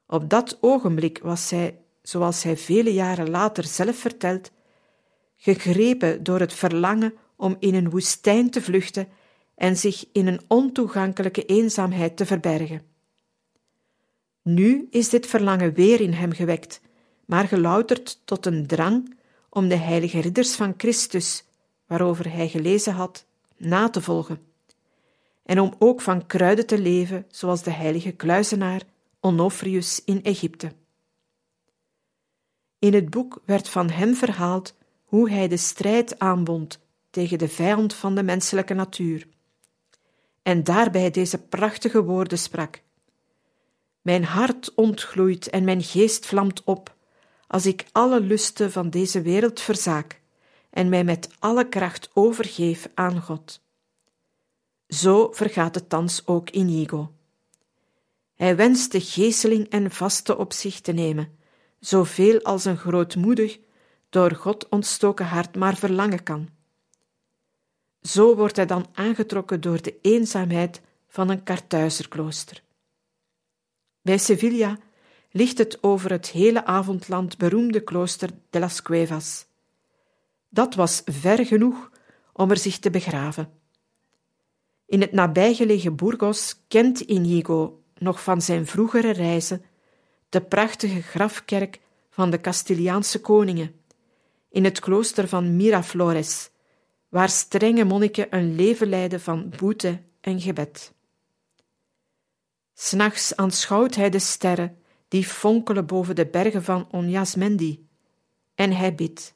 Op 0.07 0.29
dat 0.29 0.57
ogenblik 0.61 1.19
was 1.21 1.49
hij, 1.49 1.79
zoals 2.01 2.43
hij 2.43 2.57
vele 2.57 2.93
jaren 2.93 3.29
later 3.29 3.63
zelf 3.63 3.97
vertelt, 3.97 4.51
gegrepen 5.35 6.23
door 6.23 6.39
het 6.39 6.53
verlangen 6.53 7.13
om 7.35 7.55
in 7.59 7.75
een 7.75 7.89
woestijn 7.89 8.49
te 8.49 8.61
vluchten 8.61 9.07
en 9.55 9.77
zich 9.77 10.05
in 10.11 10.27
een 10.27 10.41
ontoegankelijke 10.47 11.45
eenzaamheid 11.45 12.17
te 12.17 12.25
verbergen. 12.25 12.81
Nu 14.41 14.87
is 14.89 15.09
dit 15.09 15.25
verlangen 15.25 15.73
weer 15.73 16.01
in 16.01 16.13
hem 16.13 16.31
gewekt, 16.31 16.81
maar 17.25 17.47
gelouterd 17.47 18.21
tot 18.25 18.45
een 18.45 18.67
drang 18.67 19.15
om 19.49 19.67
de 19.67 19.75
heilige 19.75 20.19
ridders 20.19 20.55
van 20.55 20.73
Christus, 20.77 21.43
waarover 21.87 22.31
hij 22.31 22.49
gelezen 22.49 22.93
had, 22.93 23.25
na 23.57 23.89
te 23.89 24.01
volgen, 24.01 24.52
en 25.43 25.59
om 25.59 25.73
ook 25.79 26.01
van 26.01 26.25
kruiden 26.25 26.65
te 26.65 26.79
leven, 26.79 27.25
zoals 27.29 27.63
de 27.63 27.71
heilige 27.71 28.11
kluizenaar 28.11 28.81
Onofrius 29.19 30.01
in 30.05 30.23
Egypte. 30.23 30.71
In 32.79 32.93
het 32.93 33.09
boek 33.09 33.41
werd 33.45 33.69
van 33.69 33.89
hem 33.89 34.15
verhaald 34.15 34.75
hoe 35.03 35.29
hij 35.29 35.47
de 35.47 35.57
strijd 35.57 36.19
aanbond 36.19 36.79
tegen 37.09 37.37
de 37.37 37.47
vijand 37.47 37.93
van 37.93 38.15
de 38.15 38.23
menselijke 38.23 38.73
natuur. 38.73 39.27
En 40.41 40.63
daarbij 40.63 41.11
deze 41.11 41.37
prachtige 41.37 42.03
woorden 42.03 42.37
sprak: 42.37 42.81
Mijn 44.01 44.23
hart 44.23 44.73
ontgloeit 44.75 45.49
en 45.49 45.63
mijn 45.63 45.83
geest 45.83 46.25
vlamt 46.25 46.63
op, 46.63 46.95
als 47.47 47.65
ik 47.65 47.85
alle 47.91 48.19
lusten 48.19 48.71
van 48.71 48.89
deze 48.89 49.21
wereld 49.21 49.59
verzaak 49.59 50.21
en 50.69 50.89
mij 50.89 51.03
met 51.03 51.29
alle 51.39 51.69
kracht 51.69 52.09
overgeef 52.13 52.89
aan 52.93 53.21
God. 53.21 53.62
Zo 54.93 55.31
vergaat 55.31 55.75
het 55.75 55.89
thans 55.89 56.27
ook 56.27 56.49
Inigo. 56.49 57.11
Hij 58.35 58.55
wenst 58.55 58.91
de 58.91 59.01
geeseling 59.01 59.69
en 59.69 59.91
vaste 59.91 60.37
op 60.37 60.53
zich 60.53 60.81
te 60.81 60.91
nemen, 60.91 61.37
zoveel 61.79 62.41
als 62.41 62.65
een 62.65 62.77
grootmoedig, 62.77 63.59
door 64.09 64.31
God 64.31 64.69
ontstoken 64.69 65.25
hart 65.25 65.55
maar 65.55 65.75
verlangen 65.75 66.23
kan. 66.23 66.49
Zo 68.01 68.35
wordt 68.35 68.55
hij 68.55 68.65
dan 68.65 68.85
aangetrokken 68.93 69.61
door 69.61 69.81
de 69.81 69.95
eenzaamheid 70.01 70.81
van 71.07 71.29
een 71.29 71.43
Kartuizerklooster. 71.43 72.63
Bij 74.01 74.17
Sevilla 74.17 74.77
ligt 75.31 75.57
het 75.57 75.83
over 75.83 76.11
het 76.11 76.29
hele 76.29 76.65
avondland 76.65 77.37
beroemde 77.37 77.79
klooster 77.79 78.29
de 78.49 78.59
las 78.59 78.81
Cuevas. 78.81 79.45
Dat 80.49 80.75
was 80.75 81.01
ver 81.05 81.45
genoeg 81.45 81.89
om 82.33 82.51
er 82.51 82.57
zich 82.57 82.79
te 82.79 82.89
begraven. 82.89 83.62
In 84.93 85.01
het 85.01 85.11
nabijgelegen 85.11 85.95
Burgos 85.95 86.59
kent 86.67 86.99
Inigo 86.99 87.81
nog 87.97 88.23
van 88.23 88.41
zijn 88.41 88.65
vroegere 88.65 89.11
reizen 89.11 89.65
de 90.29 90.41
prachtige 90.41 91.01
grafkerk 91.01 91.79
van 92.09 92.29
de 92.29 92.41
Castiliaanse 92.41 93.21
koningen, 93.21 93.75
in 94.49 94.63
het 94.63 94.79
klooster 94.79 95.27
van 95.27 95.55
Miraflores, 95.55 96.49
waar 97.09 97.29
strenge 97.29 97.83
monniken 97.83 98.35
een 98.35 98.55
leven 98.55 98.87
leiden 98.87 99.21
van 99.21 99.53
boete 99.57 100.01
en 100.21 100.41
gebed. 100.41 100.93
S'nachts 102.73 103.35
aanschouwt 103.35 103.95
hij 103.95 104.09
de 104.09 104.19
sterren 104.19 104.77
die 105.07 105.25
fonkelen 105.25 105.85
boven 105.85 106.15
de 106.15 106.25
bergen 106.25 106.63
van 106.63 106.87
Onyasmendi, 106.91 107.87
en 108.55 108.71
hij 108.71 108.95
bidt. 108.95 109.33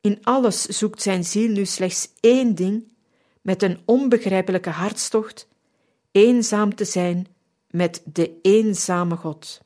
In 0.00 0.18
alles 0.24 0.62
zoekt 0.62 1.02
zijn 1.02 1.24
ziel 1.24 1.50
nu 1.50 1.66
slechts 1.66 2.12
één 2.20 2.54
ding, 2.54 2.96
met 3.42 3.62
een 3.62 3.78
onbegrijpelijke 3.84 4.70
hartstocht, 4.70 5.48
eenzaam 6.10 6.74
te 6.74 6.84
zijn 6.84 7.26
met 7.70 8.02
de 8.04 8.38
eenzame 8.42 9.16
God. 9.16 9.60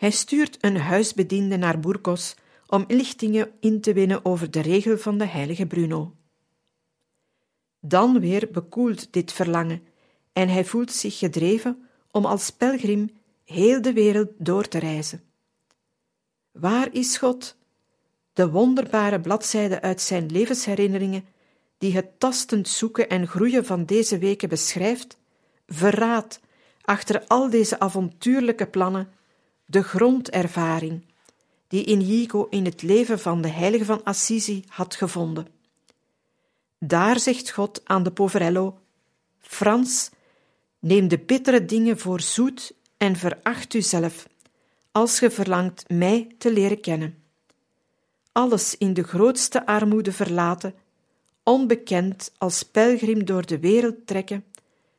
Hij 0.00 0.10
stuurt 0.10 0.56
een 0.60 0.76
huisbediende 0.76 1.56
naar 1.56 1.80
Burgos 1.80 2.34
om 2.66 2.84
lichtingen 2.88 3.50
in 3.58 3.80
te 3.80 3.92
winnen 3.92 4.24
over 4.24 4.50
de 4.50 4.60
regel 4.60 4.98
van 4.98 5.18
de 5.18 5.24
heilige 5.24 5.66
Bruno. 5.66 6.14
Dan 7.80 8.20
weer 8.20 8.48
bekoelt 8.52 9.12
dit 9.12 9.32
verlangen 9.32 9.82
en 10.32 10.48
hij 10.48 10.64
voelt 10.64 10.92
zich 10.92 11.18
gedreven 11.18 11.88
om 12.10 12.24
als 12.24 12.50
pelgrim 12.50 13.10
heel 13.44 13.82
de 13.82 13.92
wereld 13.92 14.28
door 14.38 14.68
te 14.68 14.78
reizen. 14.78 15.22
Waar 16.50 16.88
is 16.92 17.16
God? 17.16 17.56
De 18.32 18.50
wonderbare 18.50 19.20
bladzijde 19.20 19.80
uit 19.80 20.00
zijn 20.00 20.30
levensherinneringen, 20.30 21.24
die 21.78 21.94
het 21.94 22.20
tastend 22.20 22.68
zoeken 22.68 23.08
en 23.08 23.26
groeien 23.26 23.64
van 23.64 23.84
deze 23.84 24.18
weken 24.18 24.48
beschrijft, 24.48 25.18
verraadt 25.66 26.40
achter 26.82 27.26
al 27.26 27.50
deze 27.50 27.80
avontuurlijke 27.80 28.66
plannen 28.66 29.18
de 29.70 29.82
grondervaring 29.82 31.04
die 31.68 31.84
Inigo 31.84 32.46
in 32.50 32.64
het 32.64 32.82
leven 32.82 33.18
van 33.18 33.42
de 33.42 33.48
heilige 33.48 33.84
van 33.84 34.04
Assisi 34.04 34.64
had 34.68 34.94
gevonden. 34.94 35.46
Daar 36.78 37.18
zegt 37.18 37.50
God 37.50 37.80
aan 37.84 38.02
de 38.02 38.10
poverello: 38.10 38.78
Frans, 39.38 40.10
neem 40.78 41.08
de 41.08 41.18
bittere 41.18 41.64
dingen 41.64 41.98
voor 41.98 42.20
zoet 42.20 42.74
en 42.96 43.16
veracht 43.16 43.74
uzelf, 43.74 44.28
als 44.92 45.18
ge 45.18 45.30
verlangt 45.30 45.88
mij 45.88 46.34
te 46.38 46.52
leren 46.52 46.80
kennen. 46.80 47.22
Alles 48.32 48.76
in 48.76 48.94
de 48.94 49.02
grootste 49.02 49.66
armoede 49.66 50.12
verlaten, 50.12 50.74
onbekend 51.42 52.32
als 52.38 52.62
pelgrim 52.62 53.24
door 53.24 53.46
de 53.46 53.58
wereld 53.58 54.06
trekken, 54.06 54.44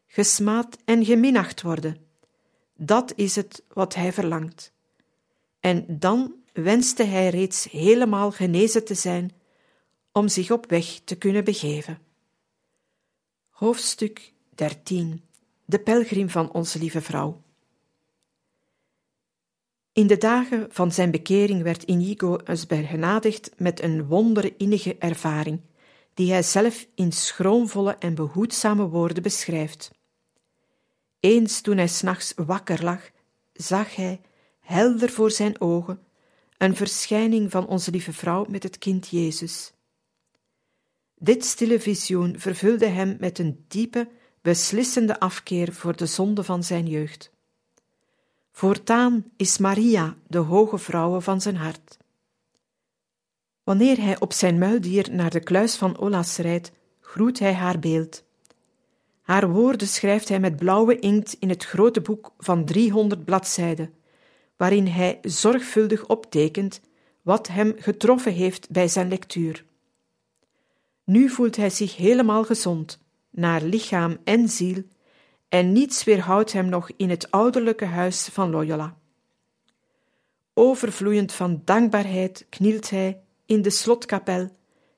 gesmaad 0.07 0.78
en 0.86 1.05
geminacht 1.05 1.61
worden. 1.61 2.11
Dat 2.84 3.13
is 3.15 3.36
het 3.36 3.63
wat 3.67 3.95
hij 3.95 4.13
verlangt. 4.13 4.71
En 5.59 5.86
dan 5.88 6.36
wenste 6.53 7.03
hij 7.03 7.29
reeds 7.29 7.69
helemaal 7.71 8.32
genezen 8.32 8.86
te 8.86 8.93
zijn 8.93 9.32
om 10.11 10.27
zich 10.27 10.51
op 10.51 10.69
weg 10.69 10.99
te 11.03 11.15
kunnen 11.15 11.43
begeven. 11.43 11.99
Hoofdstuk 13.49 14.34
13 14.49 15.21
De 15.65 15.79
pelgrim 15.79 16.29
van 16.29 16.51
onze 16.51 16.79
lieve 16.79 17.01
vrouw. 17.01 17.41
In 19.93 20.07
de 20.07 20.17
dagen 20.17 20.67
van 20.69 20.91
zijn 20.91 21.11
bekering 21.11 21.63
werd 21.63 21.84
Inigo 21.84 22.38
eens 22.38 22.65
begenadigd 22.65 23.51
met 23.57 23.82
een 23.82 24.05
wonderinnige 24.05 24.95
ervaring, 24.97 25.61
die 26.13 26.32
hij 26.32 26.43
zelf 26.43 26.88
in 26.95 27.11
schroomvolle 27.11 27.95
en 27.95 28.15
behoedzame 28.15 28.88
woorden 28.88 29.23
beschrijft. 29.23 29.91
Eens 31.22 31.61
toen 31.61 31.78
hij 31.78 31.88
s'nachts 31.88 32.34
wakker 32.36 32.84
lag, 32.84 33.11
zag 33.53 33.95
hij, 33.95 34.22
helder 34.59 35.09
voor 35.09 35.32
zijn 35.32 35.61
ogen, 35.61 36.03
een 36.57 36.76
verschijning 36.76 37.51
van 37.51 37.67
onze 37.67 37.91
lieve 37.91 38.13
vrouw 38.13 38.45
met 38.49 38.63
het 38.63 38.78
kind 38.78 39.07
Jezus. 39.07 39.74
Dit 41.15 41.45
stille 41.45 41.80
visioen 41.80 42.39
vervulde 42.39 42.86
hem 42.86 43.17
met 43.19 43.39
een 43.39 43.65
diepe, 43.67 44.09
beslissende 44.41 45.19
afkeer 45.19 45.74
voor 45.74 45.95
de 45.95 46.05
zonde 46.05 46.43
van 46.43 46.63
zijn 46.63 46.88
jeugd. 46.88 47.32
Voortaan 48.51 49.32
is 49.38 49.57
Maria 49.57 50.17
de 50.28 50.38
hoge 50.38 50.78
vrouwe 50.78 51.22
van 51.22 51.41
zijn 51.41 51.55
hart. 51.55 51.97
Wanneer 53.63 53.97
hij 53.97 54.19
op 54.19 54.34
zijn 54.34 54.57
muildier 54.57 55.11
naar 55.11 55.30
de 55.30 55.39
kluis 55.39 55.76
van 55.76 55.97
Olas 55.97 56.38
rijdt, 56.38 56.72
groet 56.99 57.39
hij 57.39 57.53
haar 57.53 57.80
beeld. 57.80 58.24
Haar 59.32 59.49
woorden 59.49 59.88
schrijft 59.88 60.29
hij 60.29 60.39
met 60.39 60.55
blauwe 60.55 60.99
inkt 60.99 61.36
in 61.39 61.49
het 61.49 61.65
grote 61.65 62.01
boek 62.01 62.32
van 62.38 62.65
driehonderd 62.65 63.25
bladzijden, 63.25 63.93
waarin 64.57 64.88
hij 64.88 65.19
zorgvuldig 65.21 66.07
optekent 66.07 66.82
wat 67.21 67.47
hem 67.47 67.73
getroffen 67.77 68.34
heeft 68.34 68.69
bij 68.69 68.88
zijn 68.88 69.07
lectuur. 69.07 69.65
Nu 71.03 71.29
voelt 71.29 71.55
hij 71.55 71.69
zich 71.69 71.95
helemaal 71.95 72.43
gezond, 72.43 72.99
naar 73.29 73.61
lichaam 73.61 74.17
en 74.23 74.49
ziel, 74.49 74.84
en 75.49 75.71
niets 75.71 76.03
weerhoudt 76.03 76.53
hem 76.53 76.69
nog 76.69 76.91
in 76.97 77.09
het 77.09 77.32
ouderlijke 77.32 77.86
huis 77.86 78.27
van 78.32 78.49
Loyola. 78.49 78.97
Overvloeiend 80.53 81.32
van 81.32 81.61
dankbaarheid 81.65 82.45
knielt 82.49 82.89
hij 82.89 83.21
in 83.45 83.61
de 83.61 83.69
slotkapel 83.69 84.49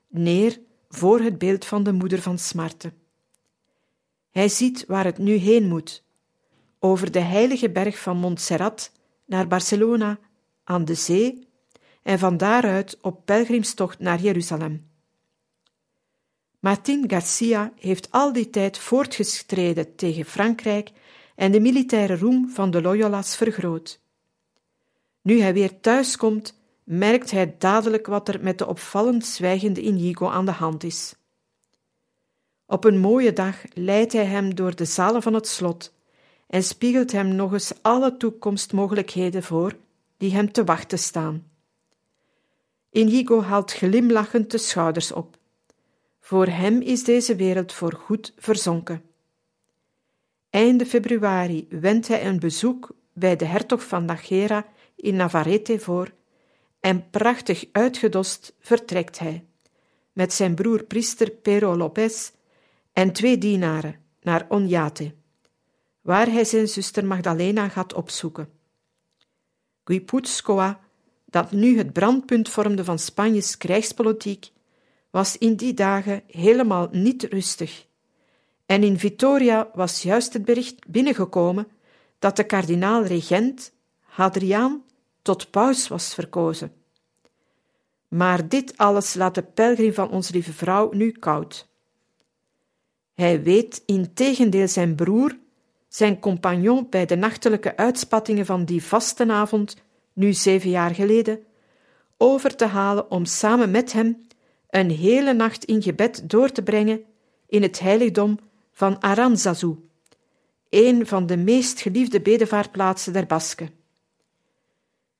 neer 0.08 0.60
voor 0.88 1.20
het 1.20 1.38
beeld 1.38 1.64
van 1.64 1.82
de 1.82 1.92
moeder 1.92 2.22
van 2.22 2.38
smarte. 2.38 2.92
Hij 4.34 4.48
ziet 4.48 4.84
waar 4.86 5.04
het 5.04 5.18
nu 5.18 5.34
heen 5.34 5.68
moet, 5.68 6.02
over 6.78 7.10
de 7.10 7.20
heilige 7.20 7.70
berg 7.70 7.98
van 7.98 8.16
Montserrat 8.16 8.92
naar 9.24 9.48
Barcelona 9.48 10.18
aan 10.64 10.84
de 10.84 10.94
zee 10.94 11.48
en 12.02 12.18
van 12.18 12.36
daaruit 12.36 12.98
op 13.00 13.24
pelgrimstocht 13.24 13.98
naar 13.98 14.20
Jeruzalem. 14.20 14.90
Martin 16.60 17.04
Garcia 17.10 17.72
heeft 17.78 18.10
al 18.10 18.32
die 18.32 18.50
tijd 18.50 18.78
voortgestreden 18.78 19.96
tegen 19.96 20.24
Frankrijk 20.24 20.90
en 21.34 21.52
de 21.52 21.60
militaire 21.60 22.16
roem 22.16 22.48
van 22.50 22.70
de 22.70 22.82
Loyola's 22.82 23.36
vergroot. 23.36 24.00
Nu 25.22 25.40
hij 25.40 25.52
weer 25.52 25.80
thuis 25.80 26.16
komt, 26.16 26.58
merkt 26.84 27.30
hij 27.30 27.54
dadelijk 27.58 28.06
wat 28.06 28.28
er 28.28 28.42
met 28.42 28.58
de 28.58 28.66
opvallend 28.66 29.26
zwijgende 29.26 29.80
Inigo 29.80 30.28
aan 30.28 30.44
de 30.44 30.52
hand 30.52 30.84
is. 30.84 31.14
Op 32.66 32.84
een 32.84 32.98
mooie 32.98 33.32
dag 33.32 33.56
leidt 33.72 34.12
hij 34.12 34.24
hem 34.24 34.54
door 34.54 34.74
de 34.74 34.84
zalen 34.84 35.22
van 35.22 35.34
het 35.34 35.48
slot 35.48 35.92
en 36.46 36.62
spiegelt 36.62 37.12
hem 37.12 37.28
nog 37.34 37.52
eens 37.52 37.72
alle 37.82 38.16
toekomstmogelijkheden 38.16 39.42
voor 39.42 39.76
die 40.16 40.32
hem 40.32 40.52
te 40.52 40.64
wachten 40.64 40.98
staan. 40.98 41.50
Inigo 42.90 43.42
haalt 43.42 43.72
glimlachend 43.72 44.50
de 44.50 44.58
schouders 44.58 45.12
op. 45.12 45.36
Voor 46.20 46.46
hem 46.46 46.80
is 46.80 47.04
deze 47.04 47.36
wereld 47.36 47.72
voorgoed 47.72 48.32
verzonken. 48.36 49.02
Einde 50.50 50.86
februari 50.86 51.66
wendt 51.70 52.08
hij 52.08 52.26
een 52.26 52.38
bezoek 52.38 52.90
bij 53.12 53.36
de 53.36 53.44
hertog 53.44 53.84
van 53.84 54.04
Najera 54.04 54.66
in 54.96 55.16
Navarrete 55.16 55.78
voor 55.78 56.12
en 56.80 57.10
prachtig 57.10 57.64
uitgedost 57.72 58.54
vertrekt 58.60 59.18
hij, 59.18 59.44
met 60.12 60.32
zijn 60.32 60.54
broer 60.54 60.82
priester 60.82 61.30
Pero 61.30 61.76
Lopez 61.76 62.30
en 62.94 63.12
twee 63.12 63.38
dienaren, 63.38 63.96
naar 64.20 64.46
Onjate, 64.48 65.14
waar 66.00 66.26
hij 66.26 66.44
zijn 66.44 66.68
zuster 66.68 67.04
Magdalena 67.04 67.68
gaat 67.68 67.94
opzoeken. 67.94 68.48
Guipuzcoa, 69.84 70.80
dat 71.24 71.50
nu 71.50 71.76
het 71.78 71.92
brandpunt 71.92 72.48
vormde 72.48 72.84
van 72.84 72.98
Spanjes 72.98 73.56
krijgspolitiek, 73.56 74.50
was 75.10 75.38
in 75.38 75.56
die 75.56 75.74
dagen 75.74 76.22
helemaal 76.26 76.88
niet 76.92 77.22
rustig. 77.22 77.86
En 78.66 78.82
in 78.82 78.98
Vitoria 78.98 79.70
was 79.74 80.02
juist 80.02 80.32
het 80.32 80.44
bericht 80.44 80.88
binnengekomen 80.88 81.68
dat 82.18 82.36
de 82.36 82.44
kardinaal-regent, 82.44 83.72
Hadriaan, 84.00 84.84
tot 85.22 85.50
paus 85.50 85.88
was 85.88 86.14
verkozen. 86.14 86.72
Maar 88.08 88.48
dit 88.48 88.76
alles 88.76 89.14
laat 89.14 89.34
de 89.34 89.42
pelgrim 89.42 89.94
van 89.94 90.10
onze 90.10 90.32
lieve 90.32 90.52
vrouw 90.52 90.92
nu 90.92 91.10
koud. 91.10 91.68
Hij 93.14 93.42
weet 93.42 93.82
integendeel 93.86 94.68
zijn 94.68 94.94
broer, 94.94 95.38
zijn 95.88 96.20
compagnon 96.20 96.86
bij 96.90 97.06
de 97.06 97.16
nachtelijke 97.16 97.76
uitspattingen 97.76 98.46
van 98.46 98.64
die 98.64 98.84
vastenavond, 98.84 99.76
nu 100.12 100.32
zeven 100.32 100.70
jaar 100.70 100.94
geleden, 100.94 101.38
over 102.16 102.56
te 102.56 102.66
halen 102.66 103.10
om 103.10 103.24
samen 103.24 103.70
met 103.70 103.92
hem 103.92 104.26
een 104.70 104.90
hele 104.90 105.32
nacht 105.32 105.64
in 105.64 105.82
gebed 105.82 106.30
door 106.30 106.52
te 106.52 106.62
brengen 106.62 107.04
in 107.48 107.62
het 107.62 107.80
heiligdom 107.80 108.38
van 108.72 109.02
Aranzazu, 109.02 109.74
een 110.68 111.06
van 111.06 111.26
de 111.26 111.36
meest 111.36 111.80
geliefde 111.80 112.20
bedevaartplaatsen 112.20 113.12
der 113.12 113.26
Basken. 113.26 113.70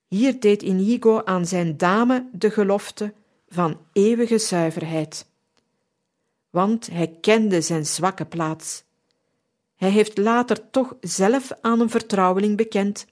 Hier 0.08 0.40
deed 0.40 0.62
Inigo 0.62 1.22
aan 1.24 1.46
zijn 1.46 1.76
dame 1.76 2.28
de 2.32 2.50
gelofte 2.50 3.12
van 3.48 3.78
eeuwige 3.92 4.38
zuiverheid. 4.38 5.26
Want 6.54 6.86
hij 6.86 7.16
kende 7.20 7.60
zijn 7.60 7.86
zwakke 7.86 8.24
plaats. 8.24 8.84
Hij 9.76 9.90
heeft 9.90 10.18
later 10.18 10.70
toch 10.70 10.96
zelf 11.00 11.52
aan 11.60 11.80
een 11.80 11.90
vertrouweling 11.90 12.56
bekend. 12.56 13.06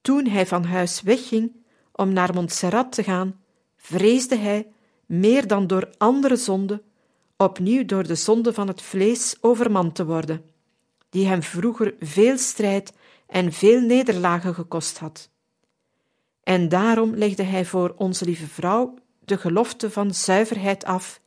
Toen 0.00 0.26
hij 0.26 0.46
van 0.46 0.64
huis 0.64 1.02
wegging 1.02 1.52
om 1.92 2.12
naar 2.12 2.34
Montserrat 2.34 2.92
te 2.92 3.02
gaan, 3.02 3.40
vreesde 3.76 4.36
hij 4.36 4.66
meer 5.06 5.46
dan 5.46 5.66
door 5.66 5.90
andere 5.98 6.36
zonden, 6.36 6.82
opnieuw 7.36 7.84
door 7.84 8.06
de 8.06 8.14
zonde 8.14 8.52
van 8.52 8.68
het 8.68 8.82
vlees 8.82 9.36
overmand 9.40 9.94
te 9.94 10.04
worden, 10.04 10.44
die 11.10 11.26
hem 11.26 11.42
vroeger 11.42 11.94
veel 12.00 12.38
strijd 12.38 12.92
en 13.26 13.52
veel 13.52 13.80
nederlagen 13.80 14.54
gekost 14.54 14.98
had. 14.98 15.30
En 16.42 16.68
daarom 16.68 17.14
legde 17.14 17.42
hij 17.42 17.64
voor 17.64 17.94
onze 17.96 18.24
lieve 18.24 18.46
vrouw 18.46 18.94
de 19.18 19.36
gelofte 19.36 19.90
van 19.90 20.14
zuiverheid 20.14 20.84
af 20.84 21.20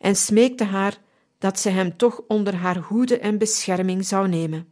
en 0.00 0.16
smeekte 0.16 0.64
haar 0.64 0.98
dat 1.38 1.58
ze 1.58 1.68
hem 1.68 1.96
toch 1.96 2.22
onder 2.28 2.54
haar 2.54 2.76
hoede 2.76 3.18
en 3.18 3.38
bescherming 3.38 4.04
zou 4.06 4.28
nemen. 4.28 4.68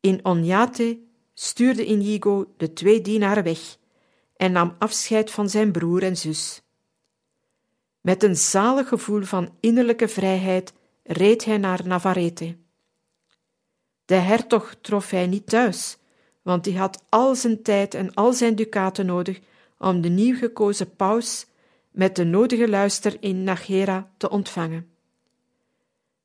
In 0.00 0.24
Onjate 0.24 0.98
stuurde 1.34 1.84
Inigo 1.84 2.54
de 2.56 2.72
twee 2.72 3.00
dienaren 3.00 3.44
weg 3.44 3.76
en 4.36 4.52
nam 4.52 4.76
afscheid 4.78 5.30
van 5.30 5.48
zijn 5.48 5.72
broer 5.72 6.02
en 6.02 6.16
zus. 6.16 6.62
Met 8.00 8.22
een 8.22 8.36
zalig 8.36 8.88
gevoel 8.88 9.22
van 9.22 9.56
innerlijke 9.60 10.08
vrijheid 10.08 10.72
reed 11.02 11.44
hij 11.44 11.58
naar 11.58 11.86
Navarrete. 11.86 12.56
De 14.04 14.14
hertog 14.14 14.74
trof 14.80 15.10
hij 15.10 15.26
niet 15.26 15.46
thuis, 15.46 15.96
want 16.42 16.64
hij 16.64 16.74
had 16.74 17.04
al 17.08 17.34
zijn 17.34 17.62
tijd 17.62 17.94
en 17.94 18.14
al 18.14 18.32
zijn 18.32 18.54
ducaten 18.54 19.06
nodig 19.06 19.40
om 19.78 20.00
de 20.00 20.08
nieuw 20.08 20.36
gekozen 20.36 20.96
paus 20.96 21.46
met 21.94 22.16
de 22.16 22.24
nodige 22.24 22.68
luister 22.68 23.16
in 23.20 23.42
Najera 23.42 24.10
te 24.16 24.30
ontvangen. 24.30 24.90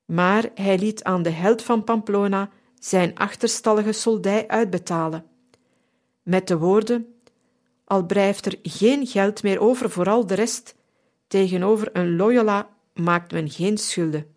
Maar 0.04 0.50
hij 0.54 0.78
liet 0.78 1.04
aan 1.04 1.22
de 1.22 1.30
held 1.30 1.62
van 1.62 1.84
Pamplona 1.84 2.50
zijn 2.78 3.14
achterstallige 3.14 3.92
soldij 3.92 4.48
uitbetalen, 4.48 5.24
met 6.22 6.48
de 6.48 6.58
woorden: 6.58 7.14
Al 7.84 8.06
blijft 8.06 8.46
er 8.46 8.58
geen 8.62 9.06
geld 9.06 9.42
meer 9.42 9.60
over 9.60 9.90
voor 9.90 10.08
al 10.08 10.26
de 10.26 10.34
rest, 10.34 10.74
tegenover 11.26 11.88
een 11.92 12.16
Loyola 12.16 12.68
maakt 12.94 13.32
men 13.32 13.50
geen 13.50 13.78
schulden. 13.78 14.34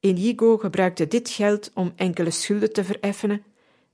Inigo 0.00 0.58
gebruikte 0.58 1.08
dit 1.08 1.30
geld 1.30 1.70
om 1.74 1.92
enkele 1.96 2.30
schulden 2.30 2.72
te 2.72 2.84
vereffenen 2.84 3.44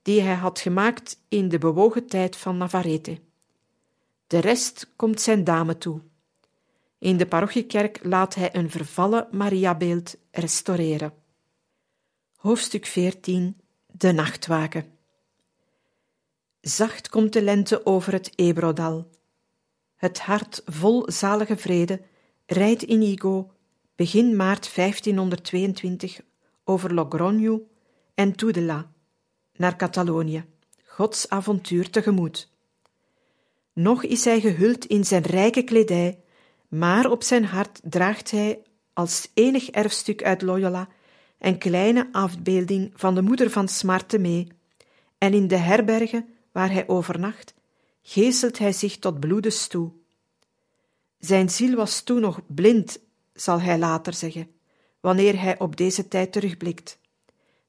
die 0.03 0.21
hij 0.21 0.35
had 0.35 0.59
gemaakt 0.59 1.21
in 1.29 1.49
de 1.49 1.59
bewogen 1.59 2.07
tijd 2.07 2.37
van 2.37 2.57
Navarrete. 2.57 3.19
De 4.29 4.39
rest 4.39 4.93
komt 4.97 5.21
zijn 5.21 5.45
dame 5.45 5.79
toe. 5.79 6.01
In 6.99 7.17
de 7.17 7.27
parochiekerk 7.27 8.01
laat 8.03 8.35
hij 8.35 8.55
een 8.55 8.71
vervallen 8.71 9.29
Mariabeeld 9.31 10.17
restaureren. 10.31 11.13
Hoofdstuk 12.37 12.87
14 12.87 13.61
De 13.87 14.13
nachtwaken 14.13 14.85
Zacht 16.61 17.09
komt 17.09 17.33
de 17.33 17.43
lente 17.43 17.87
over 17.87 18.13
het 18.13 18.33
Ebrodal. 18.35 19.11
Het 19.97 20.19
hart 20.21 20.63
vol 20.65 21.11
zalige 21.11 21.57
vrede 21.57 22.01
rijdt 22.47 22.83
Inigo 22.83 23.51
begin 23.97 24.37
maart 24.37 24.75
1522 24.75 26.21
over 26.65 26.95
Logroño 26.95 27.61
en 28.15 28.33
Tudela 28.33 28.93
naar 29.53 29.77
Catalonië, 29.77 30.45
Gods 30.85 31.29
avontuur 31.29 31.91
tegemoet. 31.91 32.57
Nog 33.79 34.05
is 34.05 34.25
hij 34.25 34.41
gehuld 34.41 34.85
in 34.85 35.05
zijn 35.05 35.23
rijke 35.23 35.63
kledij, 35.63 36.21
maar 36.69 37.11
op 37.11 37.23
zijn 37.23 37.45
hart 37.45 37.81
draagt 37.83 38.31
hij 38.31 38.63
als 38.93 39.31
enig 39.35 39.71
erfstuk 39.71 40.23
uit 40.23 40.43
Loyola 40.43 40.89
een 41.39 41.59
kleine 41.59 42.09
afbeelding 42.13 42.93
van 42.95 43.15
de 43.15 43.23
moeder 43.23 43.51
van 43.51 43.69
Smarte 43.69 44.19
mee, 44.19 44.47
en 45.19 45.35
in 45.35 45.49
de 45.49 45.57
herbergen 45.57 46.29
waar 46.53 46.73
hij 46.73 46.89
overnacht, 46.89 47.55
geestelt 48.03 48.59
hij 48.59 48.73
zich 48.73 48.99
tot 48.99 49.21
bloedes 49.21 49.67
toe. 49.67 49.93
Zijn 51.19 51.49
ziel 51.51 51.77
was 51.77 52.03
toen 52.03 52.21
nog 52.21 52.41
blind, 52.47 53.01
zal 53.33 53.61
hij 53.61 53.79
later 53.79 54.15
zeggen, 54.15 54.51
wanneer 55.01 55.41
hij 55.41 55.59
op 55.59 55.77
deze 55.77 56.09
tijd 56.09 56.33
terugblikt. 56.33 56.99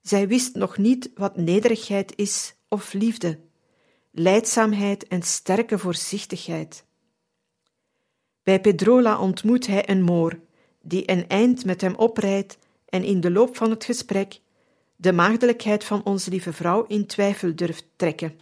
Zij 0.01 0.27
wist 0.27 0.55
nog 0.55 0.77
niet 0.77 1.11
wat 1.15 1.37
nederigheid 1.37 2.13
is 2.15 2.55
of 2.67 2.93
liefde, 2.93 3.39
leidzaamheid 4.11 5.07
en 5.07 5.21
sterke 5.21 5.77
voorzichtigheid. 5.77 6.85
Bij 8.43 8.61
Pedrola 8.61 9.19
ontmoet 9.19 9.67
hij 9.67 9.89
een 9.89 10.01
moor, 10.01 10.39
die 10.81 11.11
een 11.11 11.27
eind 11.27 11.65
met 11.65 11.81
hem 11.81 11.95
oprijdt 11.95 12.57
en 12.85 13.03
in 13.03 13.21
de 13.21 13.31
loop 13.31 13.55
van 13.55 13.69
het 13.69 13.83
gesprek 13.83 14.39
de 14.95 15.13
maagdelijkheid 15.13 15.83
van 15.83 16.03
onze 16.03 16.29
lieve 16.29 16.53
vrouw 16.53 16.85
in 16.87 17.05
twijfel 17.05 17.55
durft 17.55 17.87
trekken. 17.95 18.39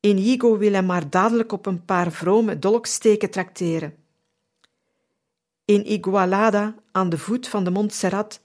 Inigo 0.00 0.58
wil 0.58 0.72
hem 0.72 0.86
maar 0.86 1.10
dadelijk 1.10 1.52
op 1.52 1.66
een 1.66 1.84
paar 1.84 2.12
vrome 2.12 2.58
dolksteken 2.58 3.30
trakteren. 3.30 3.94
In 5.64 5.86
Igualada, 5.86 6.74
aan 6.92 7.08
de 7.08 7.18
voet 7.18 7.48
van 7.48 7.64
de 7.64 7.70
Montserrat, 7.70 8.40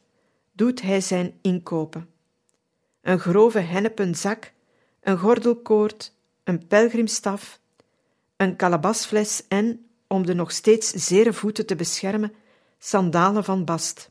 doet 0.51 0.81
hij 0.81 1.01
zijn 1.01 1.39
inkopen. 1.41 2.09
Een 3.01 3.19
grove 3.19 3.59
hennepen 3.59 4.15
zak, 4.15 4.53
een 5.07 5.17
gordelkoord, 5.17 6.13
een 6.43 6.67
pelgrimstaf, 6.67 7.59
een 8.37 8.55
kalabasfles 8.55 9.43
en, 9.47 9.85
om 10.07 10.25
de 10.25 10.33
nog 10.33 10.51
steeds 10.51 10.89
zere 10.89 11.33
voeten 11.33 11.65
te 11.65 11.75
beschermen, 11.75 12.33
sandalen 12.77 13.43
van 13.43 13.65
bast. 13.65 14.09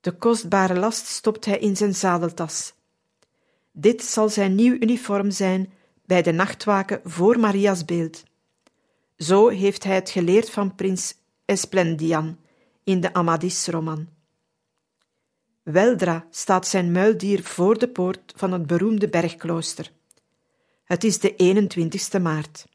De 0.00 0.12
kostbare 0.12 0.78
last 0.78 1.06
stopt 1.06 1.44
hij 1.44 1.58
in 1.58 1.76
zijn 1.76 1.94
zadeltas. 1.94 2.72
Dit 3.72 4.04
zal 4.04 4.28
zijn 4.28 4.54
nieuw 4.54 4.74
uniform 4.74 5.30
zijn 5.30 5.72
bij 6.04 6.22
de 6.22 6.32
nachtwaken 6.32 7.00
voor 7.04 7.38
Maria's 7.38 7.84
beeld. 7.84 8.22
Zo 9.16 9.48
heeft 9.48 9.84
hij 9.84 9.94
het 9.94 10.10
geleerd 10.10 10.50
van 10.50 10.74
prins 10.74 11.14
Esplendian 11.44 12.38
in 12.84 13.00
de 13.00 13.12
Amadis-roman. 13.12 14.08
Weldra 15.64 16.26
staat 16.30 16.66
zijn 16.66 16.92
muildier 16.92 17.42
voor 17.42 17.78
de 17.78 17.88
poort 17.88 18.32
van 18.36 18.52
het 18.52 18.66
beroemde 18.66 19.08
bergklooster. 19.08 19.92
Het 20.84 21.04
is 21.04 21.18
de 21.18 21.32
21ste 21.32 22.22
maart. 22.22 22.66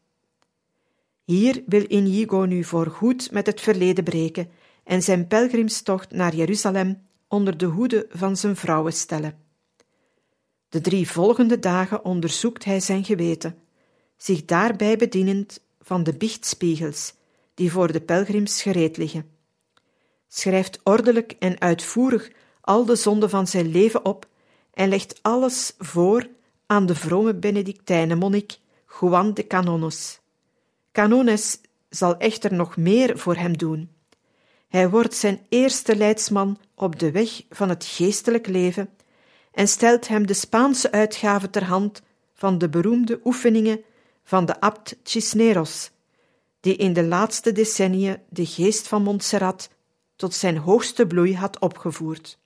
Hier 1.24 1.64
wil 1.66 1.86
Inigo 1.88 2.46
nu 2.46 2.64
voorgoed 2.64 3.32
met 3.32 3.46
het 3.46 3.62
verleden 3.62 4.04
breken 4.04 4.50
en 4.84 5.02
zijn 5.02 5.28
pelgrimstocht 5.28 6.12
naar 6.12 6.36
Jeruzalem 6.36 7.02
onder 7.28 7.58
de 7.58 7.66
hoede 7.66 8.08
van 8.10 8.38
zijn 8.38 8.56
vrouwen 8.56 8.94
stellen. 8.94 9.38
De 10.70 10.82
drie 10.82 11.10
volgende 11.10 11.60
dagen 11.60 12.06
onderzoekt 12.06 12.66
hij 12.66 12.80
zijn 12.80 13.04
geweten, 13.04 13.58
zich 14.18 14.46
daarbij 14.46 14.98
bedienend 14.98 15.62
van 15.82 16.04
de 16.04 16.14
biechtspiegels 16.14 17.14
die 17.54 17.72
voor 17.72 17.92
de 17.92 18.02
pelgrims 18.02 18.62
gereed 18.62 18.98
liggen. 18.98 19.30
Schrijft 20.28 20.80
ordelijk 20.84 21.36
en 21.40 21.62
uitvoerig 21.62 22.32
al 22.70 22.86
de 22.86 22.96
zonden 22.96 23.30
van 23.30 23.48
zijn 23.48 23.72
leven 23.72 24.06
op 24.06 24.28
en 24.74 24.90
legt 24.90 25.20
alles 25.22 25.74
voor 25.78 26.28
aan 26.66 26.86
de 26.86 26.96
vrome 26.96 27.34
Benedictijnenmonnik 27.34 28.58
Juan 29.00 29.34
de 29.34 29.48
Canones. 29.48 30.20
Canones 30.92 31.62
zal 31.90 32.18
echter 32.18 32.54
nog 32.54 32.78
meer 32.78 33.18
voor 33.18 33.36
hem 33.36 33.58
doen. 33.58 33.92
Hij 34.68 34.90
wordt 34.90 35.14
zijn 35.14 35.46
eerste 35.50 35.96
leidsman 35.96 36.60
op 36.76 37.00
de 37.00 37.12
weg 37.12 37.42
van 37.50 37.70
het 37.70 37.86
geestelijk 37.86 38.48
leven 38.48 38.90
en 39.52 39.68
stelt 39.68 40.08
hem 40.08 40.28
de 40.28 40.34
Spaanse 40.34 40.92
uitgave 40.92 41.50
ter 41.50 41.64
hand 41.64 42.02
van 42.34 42.58
de 42.58 42.70
beroemde 42.70 43.20
oefeningen 43.24 43.82
van 44.24 44.46
de 44.46 44.60
abt 44.60 44.96
Cisneros, 45.04 45.92
die 46.60 46.76
in 46.76 46.94
de 46.94 47.04
laatste 47.04 47.52
decenniën 47.52 48.18
de 48.30 48.46
geest 48.46 48.88
van 48.88 49.02
Montserrat 49.02 49.70
tot 50.16 50.34
zijn 50.34 50.58
hoogste 50.58 51.08
bloei 51.08 51.36
had 51.36 51.60
opgevoerd. 51.60 52.39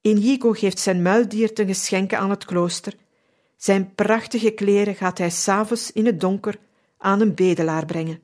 Inigo 0.00 0.52
geeft 0.52 0.78
zijn 0.78 1.02
muildier 1.02 1.54
ten 1.54 1.66
geschenke 1.66 2.16
aan 2.16 2.30
het 2.30 2.44
klooster. 2.44 2.94
Zijn 3.56 3.94
prachtige 3.94 4.50
kleren 4.50 4.94
gaat 4.94 5.18
hij 5.18 5.30
s'avonds 5.30 5.92
in 5.92 6.06
het 6.06 6.20
donker 6.20 6.58
aan 6.98 7.20
een 7.20 7.34
bedelaar 7.34 7.86
brengen. 7.86 8.20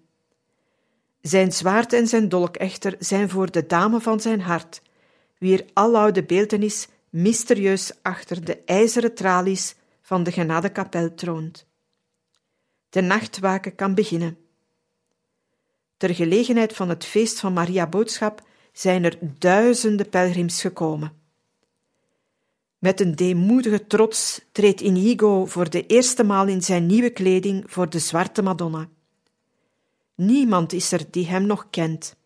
Zijn 1.21 1.53
zwaard 1.53 1.93
en 1.93 2.07
zijn 2.07 2.29
dolk 2.29 2.57
echter 2.57 2.97
zijn 2.99 3.31
voor 3.31 3.51
de 3.51 3.67
dame 3.67 4.01
van 4.01 4.21
zijn 4.21 4.41
hart, 4.41 4.83
wier 5.39 5.65
alloude 5.73 6.25
beeltenis 6.25 6.89
mysterieus 7.11 7.93
achter 8.03 8.45
de 8.45 8.63
ijzeren 8.65 9.15
tralies 9.15 9.75
van 10.03 10.23
de 10.23 10.33
genadekapel 10.33 11.15
troont. 11.15 11.67
De 12.89 13.01
nachtwaken 13.01 13.75
kan 13.75 13.95
beginnen. 13.95 14.39
Ter 15.97 16.15
gelegenheid 16.15 16.73
van 16.73 16.89
het 16.89 17.05
feest 17.05 17.41
van 17.41 17.53
Maria 17.53 17.87
Boodschap 17.87 18.43
zijn 18.73 19.05
er 19.05 19.19
duizenden 19.39 20.09
pelgrims 20.09 20.61
gekomen. 20.61 21.24
Met 22.85 23.01
een 23.01 23.15
deemoedige 23.15 23.87
trots 23.87 24.41
treedt 24.53 24.81
Inigo 24.81 25.47
voor 25.47 25.71
de 25.71 25.87
eerste 25.87 26.25
maal 26.25 26.47
in 26.47 26.63
zijn 26.63 26.87
nieuwe 26.87 27.11
kleding 27.11 27.65
voor 27.67 27.91
de 27.91 27.99
zwarte 27.99 28.43
Madonna. 28.43 28.89
Niemand 30.15 30.73
is 30.73 30.93
er 30.93 31.11
die 31.11 31.27
hem 31.27 31.47
nog 31.47 31.67
kent. 31.71 32.17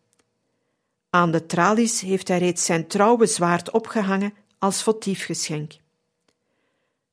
Aan 1.09 1.31
de 1.31 1.45
tralies 1.45 2.01
heeft 2.01 2.27
hij 2.27 2.37
reeds 2.37 2.65
zijn 2.65 2.87
trouwe 2.87 3.25
zwaard 3.25 3.71
opgehangen 3.71 4.33
als 4.57 4.83
votiefgeschenk. 4.83 5.73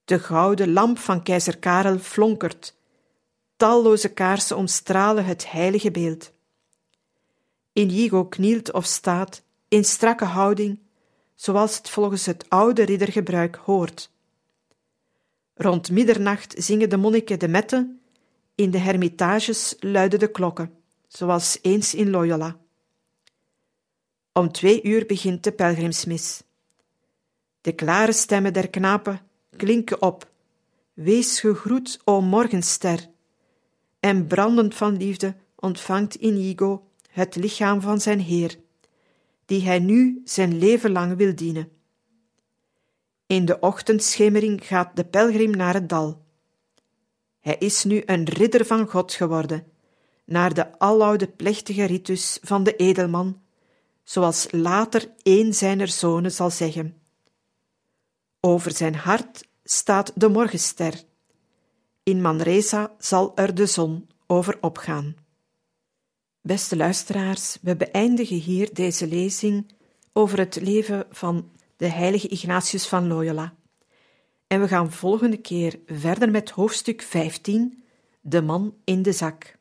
De 0.04 0.18
gouden 0.18 0.72
lamp 0.72 0.98
van 0.98 1.22
keizer 1.22 1.58
Karel 1.58 1.98
flonkert. 1.98 2.74
Talloze 3.56 4.08
kaarsen 4.08 4.56
omstralen 4.56 5.24
het 5.24 5.50
heilige 5.50 5.90
beeld. 5.90 6.32
Inigo 7.72 8.24
knielt 8.24 8.72
of 8.72 8.84
staat 8.84 9.42
in 9.68 9.84
strakke 9.84 10.24
houding, 10.24 10.78
zoals 11.36 11.76
het 11.76 11.90
volgens 11.90 12.26
het 12.26 12.44
oude 12.48 12.82
riddergebruik 12.82 13.56
hoort. 13.56 14.10
Rond 15.54 15.90
middernacht 15.90 16.54
zingen 16.58 16.88
de 16.88 16.96
monniken 16.96 17.38
de 17.38 17.48
metten, 17.48 18.00
in 18.54 18.70
de 18.70 18.78
hermitages 18.78 19.76
luiden 19.80 20.18
de 20.18 20.30
klokken, 20.30 20.72
zoals 21.08 21.58
eens 21.62 21.94
in 21.94 22.10
Loyola. 22.10 22.56
Om 24.32 24.52
twee 24.52 24.82
uur 24.82 25.06
begint 25.06 25.44
de 25.44 25.52
pelgrimsmis. 25.52 26.42
De 27.60 27.72
klare 27.72 28.12
stemmen 28.12 28.52
der 28.52 28.70
knapen 28.70 29.20
klinken 29.56 30.02
op. 30.02 30.30
Wees 30.92 31.40
gegroet, 31.40 32.00
o 32.04 32.20
morgenster. 32.20 33.08
En 34.00 34.26
brandend 34.26 34.74
van 34.74 34.96
liefde 34.96 35.34
ontvangt 35.54 36.14
Inigo 36.14 36.86
het 37.10 37.36
lichaam 37.36 37.80
van 37.80 38.00
zijn 38.00 38.20
Heer, 38.20 38.58
die 39.46 39.62
hij 39.62 39.78
nu 39.78 40.20
zijn 40.24 40.58
leven 40.58 40.92
lang 40.92 41.16
wil 41.16 41.34
dienen. 41.34 41.70
In 43.26 43.44
de 43.44 43.60
ochtendschemering 43.60 44.66
gaat 44.66 44.96
de 44.96 45.04
pelgrim 45.04 45.50
naar 45.50 45.74
het 45.74 45.88
dal. 45.88 46.24
Hij 47.40 47.56
is 47.58 47.84
nu 47.84 48.02
een 48.06 48.24
ridder 48.24 48.66
van 48.66 48.88
God 48.88 49.12
geworden, 49.12 49.66
naar 50.24 50.54
de 50.54 50.78
aloude 50.78 51.28
plechtige 51.28 51.84
ritus 51.84 52.38
van 52.42 52.62
de 52.62 52.76
edelman, 52.76 53.40
zoals 54.02 54.46
later 54.50 55.12
een 55.22 55.54
zijner 55.54 55.88
zonen 55.88 56.32
zal 56.32 56.50
zeggen. 56.50 56.96
Over 58.40 58.72
zijn 58.72 58.94
hart 58.94 59.48
staat 59.64 60.12
de 60.14 60.28
morgenster. 60.28 61.02
In 62.02 62.20
Manresa 62.20 62.94
zal 62.98 63.32
er 63.36 63.54
de 63.54 63.66
zon 63.66 64.08
over 64.26 64.58
opgaan. 64.60 65.25
Beste 66.46 66.76
luisteraars, 66.76 67.58
we 67.62 67.76
beëindigen 67.76 68.36
hier 68.36 68.68
deze 68.72 69.06
lezing 69.06 69.72
over 70.12 70.38
het 70.38 70.60
leven 70.60 71.06
van 71.10 71.50
de 71.76 71.86
heilige 71.86 72.28
Ignatius 72.28 72.86
van 72.88 73.06
Loyola. 73.06 73.54
En 74.46 74.60
we 74.60 74.68
gaan 74.68 74.92
volgende 74.92 75.36
keer 75.36 75.78
verder 75.86 76.30
met 76.30 76.50
hoofdstuk 76.50 77.02
15, 77.02 77.84
De 78.20 78.42
man 78.42 78.74
in 78.84 79.02
de 79.02 79.12
zak. 79.12 79.58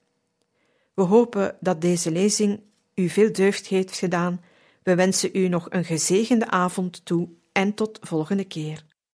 We 0.93 1.01
hopen 1.01 1.57
dat 1.59 1.81
deze 1.81 2.11
lezing 2.11 2.61
u 2.95 3.09
veel 3.09 3.31
deugd 3.31 3.67
heeft 3.67 3.97
gedaan. 3.97 4.41
We 4.83 4.95
wensen 4.95 5.29
u 5.33 5.47
nog 5.47 5.67
een 5.69 5.85
gezegende 5.85 6.47
avond 6.49 7.05
toe 7.05 7.29
en 7.51 7.73
tot 7.73 7.99
volgende 8.01 8.45
keer. 8.45 8.85